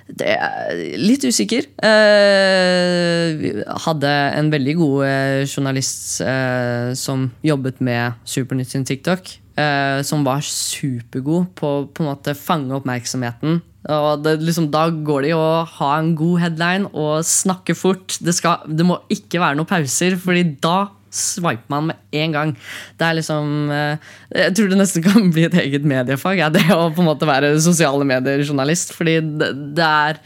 Det 0.04 0.34
er 0.36 0.80
litt 1.00 1.22
usikker. 1.24 1.64
Eh, 1.80 3.44
hadde 3.86 4.10
en 4.40 4.50
veldig 4.52 4.74
god 4.76 5.48
journalist 5.48 6.20
eh, 6.24 6.92
som 6.96 7.30
jobbet 7.44 7.80
med 7.84 8.20
Supernytt 8.28 8.72
sin 8.72 8.84
TikTok 8.88 9.43
eh, 9.60 10.00
som 10.06 10.24
var 10.26 10.44
supergod 10.46 11.52
på 11.58 11.72
på 11.94 12.04
en 12.04 12.10
måte 12.10 12.34
fange 12.38 12.74
oppmerksomheten. 12.76 13.62
Og 13.92 14.22
det, 14.24 14.38
liksom, 14.40 14.70
da 14.72 14.86
går 14.88 15.24
det 15.24 15.30
i 15.34 15.36
å 15.36 15.64
ha 15.68 15.90
en 15.98 16.14
god 16.16 16.40
headline 16.40 16.88
og 16.90 17.24
snakke 17.28 17.76
fort. 17.76 18.16
Det, 18.24 18.32
skal, 18.32 18.64
det 18.64 18.86
må 18.88 18.96
ikke 19.12 19.42
være 19.42 19.58
noen 19.58 19.68
pauser, 19.68 20.16
Fordi 20.20 20.44
da 20.64 20.86
swiper 21.14 21.68
man 21.70 21.90
med 21.90 22.20
en 22.24 22.32
gang. 22.34 22.54
Det 22.98 23.06
er 23.06 23.18
liksom 23.20 23.70
eh, 23.70 24.08
Jeg 24.34 24.56
tror 24.56 24.70
det 24.72 24.80
nesten 24.80 25.04
kan 25.04 25.28
bli 25.34 25.44
et 25.46 25.58
eget 25.66 25.84
mediefag. 25.86 26.40
Ja, 26.40 26.48
det 26.52 26.64
å 26.72 26.88
på 26.94 27.04
en 27.04 27.10
måte 27.10 27.28
være 27.28 27.52
sosiale 27.62 28.08
medier-journalist. 28.08 28.96
Fordi 28.96 29.18
det, 29.20 29.52
det, 29.76 29.90
er 30.08 30.22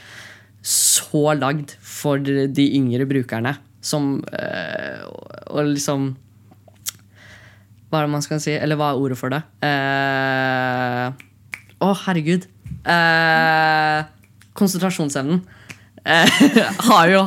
så 0.62 1.34
lagd 1.38 1.74
for 1.82 2.22
de 2.22 2.70
yngre 2.78 3.06
brukerne 3.08 3.56
som 3.84 4.18
eh, 4.34 5.02
Og 5.48 5.74
liksom 5.74 6.12
hva 7.88 8.02
er 8.02 8.08
det 8.08 8.12
man 8.12 8.24
skal 8.24 8.40
si? 8.42 8.52
Eller 8.52 8.76
hva 8.78 8.92
er 8.92 9.00
ordet 9.00 9.16
for 9.16 9.32
det? 9.32 9.40
Eh, 9.64 11.06
å, 11.78 11.88
uh, 11.88 12.02
herregud. 12.04 12.44
Uh, 12.84 14.04
konsentrasjonsevnen 14.58 15.40
uh, 16.04 16.42
har 16.90 17.08
jo 17.12 17.22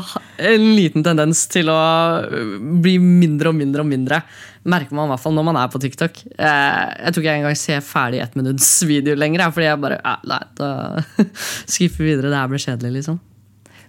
en 0.52 0.68
liten 0.78 1.06
tendens 1.06 1.44
til 1.52 1.72
å 1.74 1.80
bli 2.84 2.98
mindre 3.02 3.50
og 3.50 3.58
mindre 3.58 3.86
og 3.86 3.90
mindre. 3.90 4.22
Merker 4.70 4.94
man 4.94 5.10
i 5.10 5.16
hvert 5.16 5.24
fall 5.24 5.34
når 5.34 5.50
man 5.50 5.58
er 5.64 5.74
på 5.74 5.82
TikTok. 5.82 6.22
jeg 6.30 7.10
tror 7.10 7.24
ikke 7.24 7.32
jeg 7.32 7.42
engang 7.42 7.58
ser 7.58 7.82
ferdig 7.82 8.22
ett 8.22 8.38
minutts 8.38 8.70
video 8.86 9.18
lenger. 9.18 9.48
Fordi 9.50 9.66
jeg 9.66 9.82
bare 9.82 10.18
Nei, 10.30 10.44
da 10.60 10.70
skiffer 11.74 12.06
videre. 12.06 12.30
Det 12.30 12.38
her 12.38 12.54
blir 12.54 12.62
kjedelig, 12.62 13.00
liksom. 13.00 13.18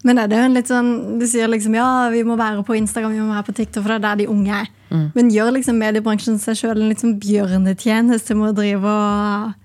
Men 0.02 0.18
er 0.18 0.28
det 0.30 0.38
jo 0.38 0.44
en 0.48 0.56
litt 0.56 0.70
sånn, 0.70 0.92
Du 1.20 1.26
sier 1.30 1.50
liksom 1.50 1.76
ja, 1.78 2.08
vi 2.10 2.24
må 2.26 2.36
være 2.38 2.64
på 2.66 2.76
Instagram, 2.78 3.14
vi 3.14 3.22
må 3.22 3.34
være 3.36 3.48
på 3.48 3.56
TikTok, 3.60 3.84
for 3.84 3.92
det 3.92 3.98
er 4.00 4.06
der 4.08 4.22
de 4.22 4.30
unge 4.32 4.60
er. 4.64 4.70
Mm. 4.90 5.08
Men 5.14 5.32
gjør 5.32 5.56
liksom 5.56 5.78
mediebransjen 5.80 6.40
seg 6.42 6.58
sjøl 6.58 6.76
en 6.76 6.90
litt 6.90 7.02
sånn 7.04 7.18
bjørnetjeneste 7.22 8.36
med 8.38 8.52
å 8.52 8.56
drive 8.62 8.94
og 8.94 9.58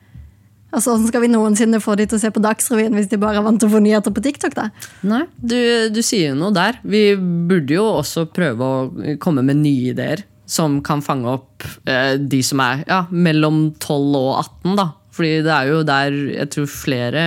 Altså, 0.68 0.92
Hvordan 0.92 1.08
skal 1.08 1.22
vi 1.24 1.30
noensinne 1.32 1.80
få 1.82 1.96
de 1.96 2.06
til 2.10 2.18
å 2.18 2.22
se 2.22 2.30
på 2.34 2.42
Dagsrevyen 2.44 2.96
hvis 2.98 3.08
de 3.08 3.20
bare 3.22 3.40
er 3.40 3.46
vant 3.46 3.60
til 3.62 3.70
å 3.70 3.74
få 3.78 3.80
nyheter 3.82 4.14
på 4.14 4.24
TikTok? 4.26 4.56
da? 4.58 4.66
Nei, 5.08 5.24
du, 5.40 5.58
du 5.96 6.02
sier 6.04 6.34
jo 6.34 6.40
noe 6.42 6.52
der. 6.54 6.82
Vi 6.84 7.16
burde 7.18 7.78
jo 7.78 7.86
også 8.02 8.26
prøve 8.36 8.68
å 8.68 9.14
komme 9.24 9.46
med 9.48 9.62
nye 9.62 9.94
ideer 9.94 10.26
som 10.48 10.80
kan 10.84 11.02
fange 11.04 11.32
opp 11.38 11.66
eh, 11.88 12.16
de 12.20 12.40
som 12.46 12.62
er 12.64 12.84
ja, 12.88 13.02
mellom 13.12 13.72
12 13.80 14.20
og 14.20 14.30
18. 14.44 14.76
da. 14.80 14.88
Fordi 15.18 15.42
det 15.46 15.54
er 15.54 15.72
jo 15.72 15.82
der 15.88 16.16
jeg 16.36 16.50
tror 16.54 16.70
flere 16.70 17.26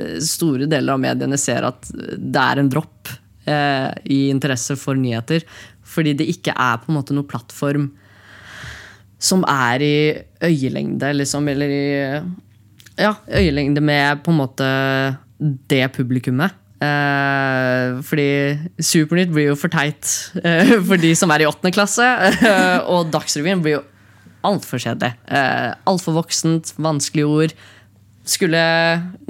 eh, 0.00 0.16
store 0.24 0.68
deler 0.70 0.96
av 0.96 1.02
mediene 1.02 1.38
ser 1.40 1.68
at 1.68 1.90
det 1.92 2.42
er 2.42 2.62
en 2.62 2.72
dropp 2.72 3.12
eh, 3.44 3.90
i 4.08 4.26
interesse 4.32 4.78
for 4.80 4.98
nyheter. 4.98 5.44
Fordi 5.86 6.16
det 6.16 6.30
ikke 6.32 6.56
er 6.56 6.80
på 6.80 6.90
en 6.90 6.98
måte 6.98 7.16
noen 7.16 7.28
plattform 7.28 7.90
som 9.26 9.44
er 9.48 9.82
i 9.82 9.96
øyelengde, 10.44 11.08
liksom, 11.16 11.46
eller 11.48 11.72
i 11.72 11.86
ja, 13.00 13.14
øyelengde 13.32 13.80
med 13.80 14.22
på 14.24 14.32
en 14.32 14.40
måte 14.42 14.68
det 15.70 15.86
publikummet. 15.96 16.52
Eh, 16.76 17.96
fordi 18.04 18.28
Supernytt 18.84 19.30
blir 19.32 19.50
jo 19.50 19.56
for 19.56 19.72
teit 19.72 20.10
eh, 20.42 20.76
for 20.84 21.00
de 21.00 21.14
som 21.16 21.32
er 21.32 21.44
i 21.44 21.48
åttende 21.48 21.72
klasse. 21.76 22.06
Eh, 22.46 22.78
og 22.92 23.08
Dagsrevyen 23.12 23.62
blir 23.64 23.78
jo 23.78 23.84
altfor 24.46 24.82
kjedelig. 24.82 25.16
Eh, 25.28 25.72
altfor 25.90 26.16
voksent, 26.20 26.72
vanskelige 26.78 27.26
ord. 27.26 27.56
Skulle 28.26 28.62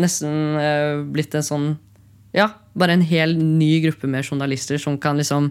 nesten 0.01 0.61
eh, 0.61 1.03
blitt 1.13 1.35
en 1.37 1.47
sånn 1.47 1.67
ja, 2.37 2.51
bare 2.77 2.93
en 2.93 3.05
hel 3.07 3.33
ny 3.41 3.79
gruppe 3.87 4.09
med 4.13 4.27
journalister 4.27 4.77
som 4.81 4.99
kan 5.01 5.17
liksom 5.17 5.49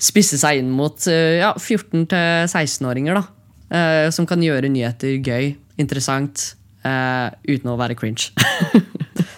spisse 0.00 0.38
seg 0.40 0.62
inn 0.62 0.70
mot 0.72 1.04
eh, 1.10 1.42
ja, 1.42 1.52
14-16-åringer. 1.58 3.20
da. 3.20 3.24
Eh, 3.72 4.06
som 4.12 4.28
kan 4.28 4.42
gjøre 4.44 4.68
nyheter 4.72 5.18
gøy, 5.24 5.54
interessant, 5.80 6.54
eh, 6.84 7.28
uten 7.48 7.72
å 7.72 7.78
være 7.80 7.96
cringe. 7.98 8.32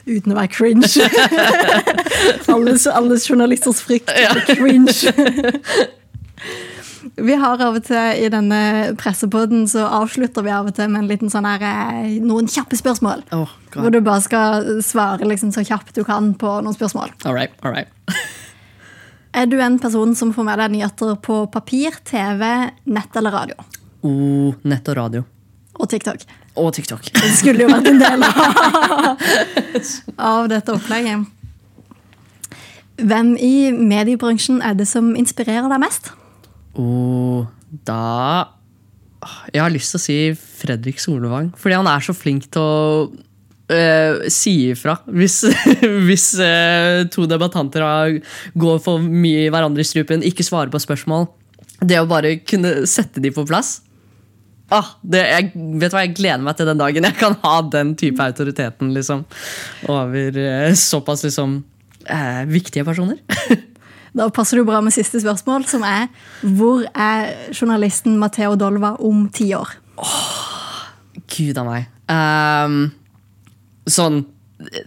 Uten 0.05 0.35
å 0.35 0.37
være 0.37 0.51
cringe. 0.53 1.07
alles, 2.53 2.85
alles 2.87 3.25
journalisters 3.25 3.81
frykt 3.81 4.11
for 4.13 4.43
cringe. 4.59 4.93
Vi 7.15 7.35
har 7.39 7.61
av 7.63 7.77
og 7.79 7.85
til 7.87 8.25
I 8.25 8.29
denne 8.33 8.61
pressepodden 8.99 9.69
så 9.71 9.85
avslutter 10.01 10.43
vi 10.43 10.51
av 10.51 10.67
og 10.67 10.75
til 10.75 10.91
med 10.91 11.05
en 11.05 11.11
liten 11.11 11.31
sånn 11.31 11.47
her, 11.47 11.63
eh, 11.63 12.17
noen 12.19 12.49
kjappe 12.51 12.75
spørsmål. 12.79 13.23
Oh, 13.37 13.51
hvor 13.75 13.93
du 13.95 14.01
bare 14.03 14.23
skal 14.25 14.67
svare 14.83 15.27
liksom 15.29 15.53
så 15.55 15.63
kjapt 15.63 15.95
du 15.95 16.03
kan 16.05 16.33
på 16.35 16.57
noen 16.63 16.75
spørsmål. 16.75 17.15
all 17.25 17.35
right, 17.35 17.53
all 17.63 17.73
right. 17.73 17.89
Er 19.35 19.47
du 19.47 19.61
en 19.61 19.81
person 19.83 20.15
som 20.15 20.33
får 20.33 20.45
med 20.47 20.59
deg 20.59 20.71
nyheter 20.71 21.17
på 21.19 21.51
papir, 21.51 21.97
TV, 22.07 22.71
nett 22.87 23.17
eller 23.17 23.35
radio? 23.35 23.57
Oh, 24.07 24.55
nett 24.63 24.87
og 24.89 24.97
radio. 24.97 25.25
Og 25.75 25.89
TikTok. 25.91 26.23
Og 26.55 26.71
TikTok. 26.75 27.09
Det 27.11 27.31
skulle 27.35 27.65
jo 27.65 27.73
vært 27.73 27.89
en 27.91 27.99
del 27.99 28.23
av, 28.23 29.25
av 30.31 30.47
dette 30.53 30.71
opplegget. 30.71 31.27
Hvem 33.03 33.35
i 33.43 33.73
mediebransjen 33.75 34.63
er 34.63 34.79
det 34.79 34.87
som 34.87 35.17
inspirerer 35.19 35.67
deg 35.67 35.83
mest? 35.83 36.13
Oh, 36.75 37.47
da 37.87 38.51
Jeg 39.53 39.63
har 39.63 39.73
lyst 39.73 39.95
til 39.95 40.01
å 40.01 40.03
si 40.03 40.19
Fredrik 40.37 40.99
Solvang. 41.03 41.53
Fordi 41.59 41.79
han 41.79 41.89
er 41.91 42.05
så 42.05 42.17
flink 42.17 42.51
til 42.53 42.65
å 42.65 43.13
Uh, 43.65 44.27
si 44.29 44.51
ifra 44.75 44.99
hvis, 45.09 45.39
hvis 46.05 46.27
uh, 46.37 47.07
to 47.09 47.25
debattanter 47.25 47.81
går 48.61 48.83
for 48.85 49.01
mye 49.01 49.47
i 49.47 49.49
hverandre 49.49 49.81
i 49.81 49.89
strupen, 49.89 50.21
ikke 50.21 50.45
svarer 50.45 50.69
på 50.69 50.83
spørsmål. 50.85 51.31
Det 51.81 51.97
å 51.97 52.05
bare 52.05 52.35
kunne 52.45 52.83
sette 52.85 53.23
de 53.25 53.33
på 53.33 53.47
plass. 53.49 53.79
Ah, 54.69 54.93
det, 55.01 55.25
jeg, 55.31 55.49
vet 55.81 55.97
hva, 55.97 56.05
jeg 56.05 56.13
gleder 56.19 56.45
meg 56.45 56.59
til 56.59 56.69
den 56.69 56.83
dagen 56.83 57.09
jeg 57.09 57.17
kan 57.17 57.39
ha 57.41 57.55
den 57.73 57.95
type 57.97 58.21
autoriteten 58.21 58.93
liksom, 58.93 59.25
over 59.89 60.37
uh, 60.37 60.69
såpass 60.77 61.25
liksom, 61.25 61.63
viktige 62.53 62.85
personer. 62.85 63.25
Da 64.15 64.29
passer 64.31 64.61
det 64.61 64.67
bra 64.69 64.81
med 64.85 64.95
siste 64.95 65.19
spørsmål, 65.23 65.65
som 65.67 65.83
er 65.87 66.07
hvor 66.43 66.85
er 66.95 67.33
journalisten 67.55 68.19
Matheo 68.21 68.55
Dolva 68.59 68.95
om 69.03 69.27
ti 69.35 69.49
år? 69.57 69.73
Gud 71.35 71.59
a 71.59 71.65
meg. 71.67 71.91
Um, 72.11 72.79
sånn, 73.91 74.23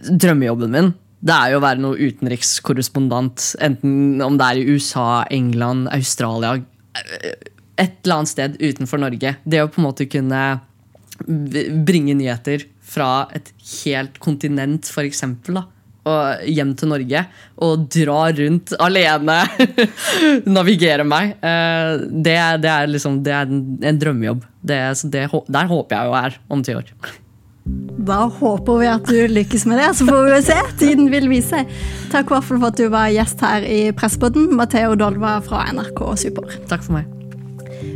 drømmejobben 0.08 0.72
min 0.72 0.90
det 1.18 1.34
er 1.34 1.52
jo 1.52 1.58
å 1.58 1.64
være 1.64 1.82
noe 1.82 1.98
utenrikskorrespondent. 1.98 3.52
Enten 3.64 4.22
om 4.22 4.36
det 4.38 4.46
er 4.46 4.60
i 4.60 4.74
USA, 4.76 5.24
England, 5.34 5.88
Australia 5.90 6.60
Et 7.78 7.94
eller 8.04 8.14
annet 8.14 8.30
sted 8.30 8.56
utenfor 8.58 9.02
Norge. 9.02 9.34
Det 9.42 9.62
å 9.62 9.70
på 9.70 9.82
en 9.82 9.88
måte 9.88 10.06
kunne 10.10 10.42
bringe 11.86 12.14
nyheter 12.14 12.64
fra 12.88 13.28
et 13.34 13.50
helt 13.82 14.18
kontinent, 14.22 14.86
for 14.90 15.06
eksempel, 15.06 15.58
da. 15.60 15.64
Og 16.08 16.48
hjem 16.48 16.74
til 16.78 16.90
Norge 16.92 17.22
og 17.68 17.86
dra 17.92 18.18
rundt 18.38 18.72
alene. 18.80 19.38
Navigere 20.56 21.06
meg. 21.08 21.36
Eh, 21.42 22.04
Det, 22.08 22.36
det 22.62 22.70
er 22.74 22.90
liksom 22.90 23.22
Det 23.26 23.34
er 23.34 23.48
en, 23.50 23.64
en 23.82 23.98
drømmejobb. 24.00 24.44
Det, 24.62 24.78
så 25.00 25.10
det, 25.10 25.26
der 25.48 25.70
håper 25.70 25.96
jeg 25.96 26.10
jo 26.10 26.20
er 26.24 26.38
om 26.54 26.62
ti 26.64 26.76
år. 26.78 26.92
Da 28.08 28.22
håper 28.32 28.78
vi 28.80 28.86
at 28.88 29.10
du 29.10 29.18
lykkes 29.28 29.66
med 29.68 29.80
det, 29.82 29.90
så 29.98 30.06
får 30.08 30.30
vi 30.30 30.40
se. 30.46 30.56
Tiden 30.80 31.10
vil 31.12 31.28
vise. 31.28 31.64
Takk 32.14 32.32
for 32.46 32.64
at 32.70 32.80
du 32.80 32.86
var 32.94 33.12
gjest 33.12 33.44
her 33.44 33.66
i 33.68 33.80
Presspodden, 33.92 34.48
Matheo 34.56 34.96
Dolva 34.96 35.38
fra 35.44 35.66
NRK 35.74 36.04
Super. 36.16 36.58
Takk 36.70 36.86
for 36.86 37.00
meg. 37.00 37.17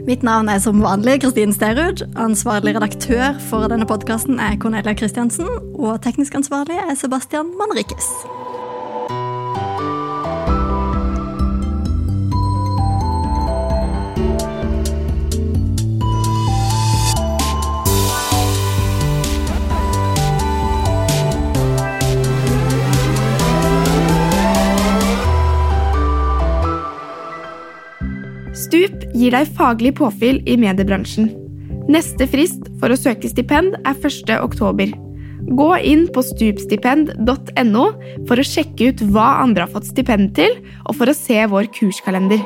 Mitt 0.06 0.22
navn 0.22 0.48
er 0.48 0.58
som 0.58 0.82
vanlig 0.82 1.20
Kristin 1.22 1.52
Sterud. 1.54 2.04
Ansvarlig 2.16 2.76
redaktør 2.76 3.38
for 3.48 3.70
denne 3.72 3.86
podkasten 3.86 4.40
er 4.42 4.58
Cornelia 4.58 4.94
Christiansen. 4.98 5.48
Og 5.74 6.02
teknisk 6.02 6.34
ansvarlig 6.34 6.78
er 6.82 6.94
Sebastian 6.98 7.54
Manrikes. 7.58 8.10
Stup 28.82 29.04
gir 29.14 29.30
deg 29.30 29.50
faglig 29.54 29.92
påfyll 29.94 30.40
i 30.50 30.56
mediebransjen. 30.58 31.28
Neste 31.92 32.26
frist 32.26 32.64
for 32.80 32.90
å 32.90 32.96
søke 32.98 33.28
stipend 33.30 33.76
er 33.86 33.94
1. 33.94 34.32
oktober. 34.42 34.90
Gå 35.54 35.68
inn 35.86 36.08
på 36.10 36.24
stupstipend.no 36.26 37.84
for 38.26 38.42
å 38.42 38.48
sjekke 38.48 38.90
ut 38.90 39.04
hva 39.14 39.28
andre 39.44 39.68
har 39.68 39.70
fått 39.70 39.86
stipend 39.92 40.34
til, 40.34 40.58
og 40.88 40.98
for 40.98 41.06
å 41.06 41.14
se 41.14 41.38
vår 41.52 41.70
kurskalender. 41.78 42.42